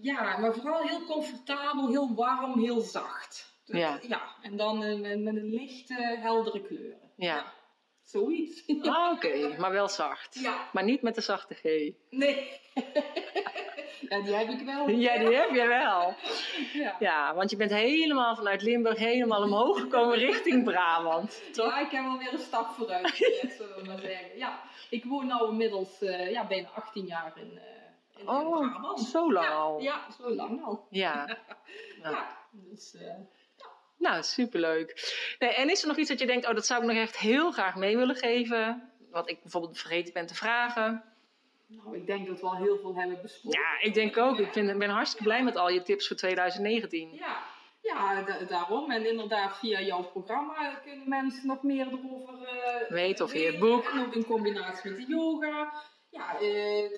ja, 0.00 0.36
maar 0.38 0.54
vooral 0.54 0.82
heel 0.82 1.04
comfortabel, 1.04 1.88
heel 1.88 2.14
warm, 2.14 2.60
heel 2.60 2.80
zacht. 2.80 3.60
Dus, 3.64 3.78
Ja. 3.78 3.98
ja. 4.08 4.36
En 4.42 4.56
dan 4.56 4.78
met, 4.78 5.20
met 5.20 5.36
een 5.36 5.50
lichte, 5.54 5.94
heldere 6.20 6.62
kleuren. 6.66 7.10
Ja. 7.16 7.52
Zoiets. 8.02 8.62
Ah, 8.82 9.12
Oké, 9.12 9.56
maar 9.58 9.72
wel 9.72 9.88
zacht. 9.88 10.34
Ja. 10.34 10.68
Maar 10.72 10.84
niet 10.84 11.02
met 11.02 11.14
de 11.14 11.20
zachte 11.20 11.54
G. 11.54 11.62
Nee. 12.10 12.60
ja, 14.08 14.20
die 14.22 14.34
heb 14.34 14.48
ik 14.48 14.60
wel. 14.64 14.88
Ja, 15.06 15.18
die 15.18 15.34
heb 15.36 15.50
je 15.50 15.66
wel. 15.66 16.14
Ja. 16.72 16.96
Ja, 16.98 17.34
want 17.34 17.50
je 17.50 17.56
bent 17.56 17.70
helemaal 17.70 18.36
vanuit 18.36 18.62
Limburg 18.62 18.98
helemaal 18.98 19.42
omhoog 19.42 19.80
gekomen 19.80 20.18
richting 20.18 20.64
Brabant. 20.64 21.42
Toch? 21.52 21.66
Ja, 21.66 21.78
ik 21.78 21.90
heb 21.90 22.04
alweer 22.04 22.32
een 22.32 22.38
stap 22.38 22.66
vooruit 22.70 23.10
gezet, 23.10 23.52
zullen 23.52 23.76
we 23.76 23.84
maar 23.86 23.98
zeggen. 24.00 24.38
Ja, 24.38 24.60
ik 24.90 25.04
woon 25.04 25.26
nu 25.26 25.46
inmiddels 25.48 26.02
eh, 26.02 26.30
ja, 26.30 26.46
bijna 26.46 26.68
18 26.74 27.06
jaar 27.06 27.32
in, 27.36 27.58
eh 27.58 27.62
in, 28.16 28.20
in 28.22 28.28
Oh, 28.28 28.58
Brabant. 28.72 29.00
zo 29.00 29.32
lang 29.32 29.46
ja, 29.46 29.52
al. 29.52 29.80
Ja, 29.80 30.06
zo 30.22 30.34
lang 30.34 30.64
al. 30.64 30.86
Ja. 30.90 31.26
Ja, 32.02 32.10
Ja. 32.10 32.36
dus 32.52 32.94
eh, 32.94 33.14
Nou, 33.98 34.22
superleuk. 34.22 35.14
Nee, 35.38 35.54
en 35.54 35.70
is 35.70 35.82
er 35.82 35.88
nog 35.88 35.96
iets 35.96 36.08
dat 36.08 36.18
je 36.18 36.26
denkt, 36.26 36.48
oh, 36.48 36.54
dat 36.54 36.66
zou 36.66 36.80
ik 36.82 36.86
nog 36.88 36.96
echt 36.96 37.18
heel 37.18 37.50
graag 37.52 37.74
mee 37.76 37.96
willen 37.96 38.16
geven? 38.16 38.90
Wat 39.10 39.30
ik 39.30 39.42
bijvoorbeeld 39.42 39.78
vergeten 39.78 40.12
ben 40.12 40.26
te 40.26 40.34
vragen. 40.34 41.04
Nou, 41.76 41.96
ik 41.96 42.06
denk 42.06 42.26
dat 42.26 42.40
we 42.40 42.46
al 42.46 42.56
heel 42.56 42.78
veel 42.78 42.94
hebben 42.94 43.18
besproken. 43.22 43.60
Ja, 43.60 43.80
ik 43.80 43.94
denk 43.94 44.16
ook. 44.16 44.38
Ik 44.38 44.52
vind, 44.52 44.78
ben 44.78 44.90
hartstikke 44.90 45.24
blij 45.24 45.42
met 45.42 45.56
al 45.56 45.70
je 45.70 45.82
tips 45.82 46.06
voor 46.06 46.16
2019. 46.16 47.12
Ja, 47.12 47.44
ja 47.80 48.22
da- 48.22 48.44
daarom. 48.48 48.90
En 48.90 49.08
inderdaad, 49.08 49.58
via 49.58 49.80
jouw 49.80 50.02
programma 50.02 50.74
kunnen 50.84 51.08
mensen 51.08 51.46
nog 51.46 51.62
meer 51.62 51.86
erover 51.86 52.34
uh, 52.34 52.90
Weten 52.90 53.24
of 53.24 53.30
via 53.30 53.50
het 53.50 53.58
boek. 53.58 53.84
En 53.84 54.00
ook 54.06 54.14
in 54.14 54.24
combinatie 54.24 54.90
met 54.90 54.98
de 55.00 55.06
yoga. 55.06 55.72
Ja, 56.10 56.40
eh, 56.40 56.90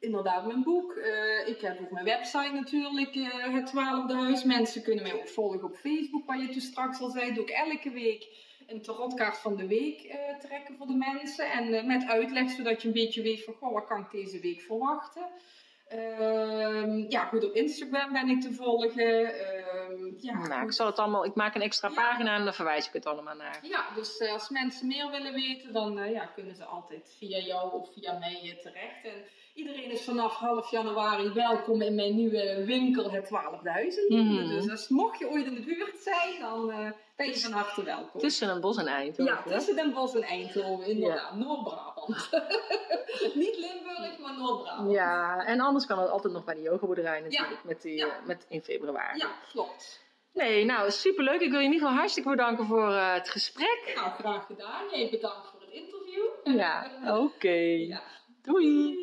inderdaad 0.00 0.46
mijn 0.46 0.62
boek. 0.62 0.92
Eh, 0.92 1.48
ik 1.48 1.60
heb 1.60 1.80
ook 1.80 1.90
mijn 1.90 2.04
website 2.04 2.52
natuurlijk, 2.52 3.14
het 3.52 3.66
Twaalfde 3.66 4.14
Huis. 4.14 4.44
Mensen 4.44 4.82
kunnen 4.82 5.02
mij 5.02 5.14
ook 5.14 5.28
volgen 5.28 5.64
op 5.64 5.76
Facebook, 5.76 6.26
waar 6.26 6.40
je 6.40 6.48
toen 6.48 6.60
straks 6.60 7.00
al 7.00 7.10
zei. 7.10 7.34
Doe 7.34 7.44
ik 7.44 7.50
elke 7.50 7.90
week 7.90 8.26
een 8.70 8.82
tarotkaart 8.82 9.38
van 9.38 9.56
de 9.56 9.66
week 9.66 10.02
eh, 10.02 10.38
trekken 10.38 10.76
voor 10.76 10.86
de 10.86 10.94
mensen. 11.12 11.50
En 11.52 11.74
eh, 11.74 11.84
met 11.84 12.06
uitleg, 12.06 12.50
zodat 12.50 12.82
je 12.82 12.88
een 12.88 12.94
beetje 12.94 13.22
weet 13.22 13.44
van, 13.44 13.54
goh, 13.54 13.72
wat 13.72 13.86
kan 13.86 14.00
ik 14.00 14.10
deze 14.10 14.40
week 14.40 14.60
verwachten. 14.60 15.26
Ehm, 15.88 17.04
ja, 17.08 17.24
goed, 17.24 17.44
op 17.44 17.54
Instagram 17.54 18.12
ben 18.12 18.28
ik 18.28 18.40
te 18.40 18.52
volgen. 18.52 19.24
Ehm, 19.38 20.12
ja, 20.16 20.46
Nou, 20.48 20.62
ik 20.64 20.72
zal 20.72 20.86
het 20.86 20.98
allemaal, 20.98 21.24
ik 21.24 21.34
maak 21.34 21.54
een 21.54 21.62
extra 21.62 21.88
Ja. 21.88 21.94
pagina 21.94 22.36
en 22.36 22.44
dan 22.44 22.54
verwijs 22.54 22.86
ik 22.86 22.92
het 22.92 23.06
allemaal 23.06 23.34
naar. 23.34 23.58
Ja, 23.62 23.94
dus 23.94 24.18
eh, 24.18 24.32
als 24.32 24.48
mensen 24.48 24.86
meer 24.86 25.10
willen 25.10 25.32
weten, 25.32 25.72
dan 25.72 26.10
ja, 26.10 26.24
kunnen 26.26 26.54
ze 26.54 26.64
altijd 26.64 27.14
via 27.18 27.38
jou 27.38 27.72
of 27.72 27.92
via 27.92 28.18
mij 28.18 28.58
terecht. 28.62 29.04
En 29.04 29.24
iedereen 29.54 29.90
is 29.90 30.04
vanaf 30.04 30.34
half 30.34 30.70
januari 30.70 31.32
welkom 31.32 31.82
in 31.82 31.94
mijn 31.94 32.14
nieuwe 32.16 32.64
winkel, 32.64 33.10
het 33.10 33.26
Twaalfde 33.26 33.70
Huizen. 33.70 34.04
Mhm. 34.08 34.48
Dus 34.48 34.70
als, 34.70 34.88
mocht 34.88 35.18
je 35.18 35.30
ooit 35.30 35.46
in 35.46 35.54
de 35.54 35.64
buurt 35.64 35.98
zijn, 35.98 36.40
dan 36.40 36.94
eh, 37.28 37.34
van 37.36 37.52
harte 37.52 37.82
welkom. 37.82 38.20
Tussen 38.20 38.48
een 38.48 38.60
bos 38.60 38.76
en 38.76 38.86
Eindhoven. 38.86 39.24
ja, 39.24 39.42
tussen 39.56 39.76
Den 39.76 39.92
Bosch 39.92 40.14
en 40.14 40.22
Eindhoven, 40.22 40.86
inderdaad. 40.86 41.34
Noord-Brabant. 41.34 42.30
Niet 43.34 43.56
Limburg, 43.58 44.18
maar 44.18 44.38
Noord-Brabant. 44.38 44.90
Ja, 44.90 45.44
en 45.46 45.60
anders 45.60 45.86
kan 45.86 45.98
het 45.98 46.08
altijd 46.10 46.32
nog 46.32 46.44
bij 46.44 46.54
de 46.54 46.60
yogaboerderij 46.62 47.20
natuurlijk, 47.20 47.64
met 47.64 47.82
die, 47.82 47.96
Ja. 47.96 48.06
eh, 48.06 48.26
met 48.26 48.46
in 48.48 48.62
februari. 48.62 49.18
Ja, 49.18 49.30
klopt. 49.52 50.00
Nee, 50.32 50.64
nou 50.64 50.90
superleuk. 50.90 51.40
Ik 51.40 51.50
wil 51.50 51.58
je 51.58 51.64
in 51.66 51.72
ieder 51.72 51.80
geval 51.86 51.96
hartstikke 51.98 52.30
bedanken 52.30 52.66
voor 52.66 52.88
uh, 52.90 53.12
het 53.14 53.28
gesprek. 53.28 53.92
Nou, 53.94 54.10
graag 54.10 54.46
gedaan. 54.46 54.82
Jij 54.90 55.10
bedankt 55.10 55.46
voor 55.50 55.60
het 55.60 55.70
interview. 55.70 56.56
Ja, 56.58 56.90
oké. 57.24 58.00
Doei. 58.42 58.96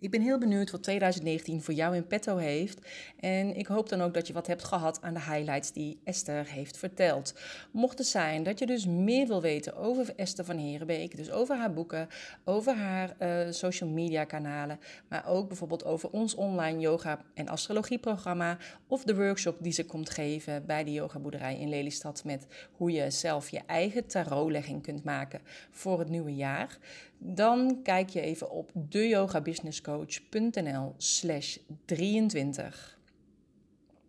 Ik 0.00 0.10
ben 0.10 0.20
heel 0.20 0.38
benieuwd 0.38 0.70
wat 0.70 0.82
2019 0.82 1.62
voor 1.62 1.74
jou 1.74 1.96
in 1.96 2.06
petto 2.06 2.36
heeft. 2.36 2.78
En 3.18 3.56
ik 3.56 3.66
hoop 3.66 3.88
dan 3.88 4.00
ook 4.00 4.14
dat 4.14 4.26
je 4.26 4.32
wat 4.32 4.46
hebt 4.46 4.64
gehad 4.64 5.02
aan 5.02 5.14
de 5.14 5.20
highlights 5.20 5.72
die 5.72 6.00
Esther 6.04 6.46
heeft 6.46 6.76
verteld. 6.76 7.34
Mocht 7.70 7.98
het 7.98 8.06
zijn 8.06 8.42
dat 8.42 8.58
je 8.58 8.66
dus 8.66 8.86
meer 8.86 9.26
wil 9.26 9.40
weten 9.40 9.76
over 9.76 10.12
Esther 10.16 10.44
van 10.44 10.56
Herenbeek, 10.56 11.16
dus 11.16 11.30
over 11.30 11.56
haar 11.56 11.72
boeken, 11.72 12.08
over 12.44 12.74
haar 12.74 13.16
uh, 13.18 13.52
social 13.52 13.90
media 13.90 14.24
kanalen, 14.24 14.80
maar 15.08 15.26
ook 15.26 15.48
bijvoorbeeld 15.48 15.84
over 15.84 16.10
ons 16.10 16.34
online 16.34 16.78
yoga 16.78 17.24
en 17.34 17.48
astrologie 17.48 17.98
programma 17.98 18.58
of 18.86 19.04
de 19.04 19.16
workshop 19.16 19.56
die 19.60 19.72
ze 19.72 19.86
komt 19.86 20.10
geven 20.10 20.66
bij 20.66 20.84
de 20.84 20.92
yogaboerderij 20.92 21.58
in 21.58 21.68
Lelystad 21.68 22.24
met 22.24 22.46
hoe 22.72 22.92
je 22.92 23.10
zelf 23.10 23.48
je 23.48 23.60
eigen 23.66 24.06
tarotlegging 24.06 24.82
kunt 24.82 25.04
maken 25.04 25.40
voor 25.70 25.98
het 25.98 26.08
nieuwe 26.08 26.34
jaar 26.34 26.78
dan 27.22 27.80
kijk 27.82 28.08
je 28.08 28.20
even 28.20 28.50
op 28.50 28.70
deyogabusinesscoach.nl 28.74 30.94
slash 30.96 31.56
23. 31.84 32.98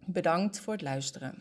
Bedankt 0.05 0.59
voor 0.59 0.73
het 0.73 0.81
luisteren. 0.81 1.35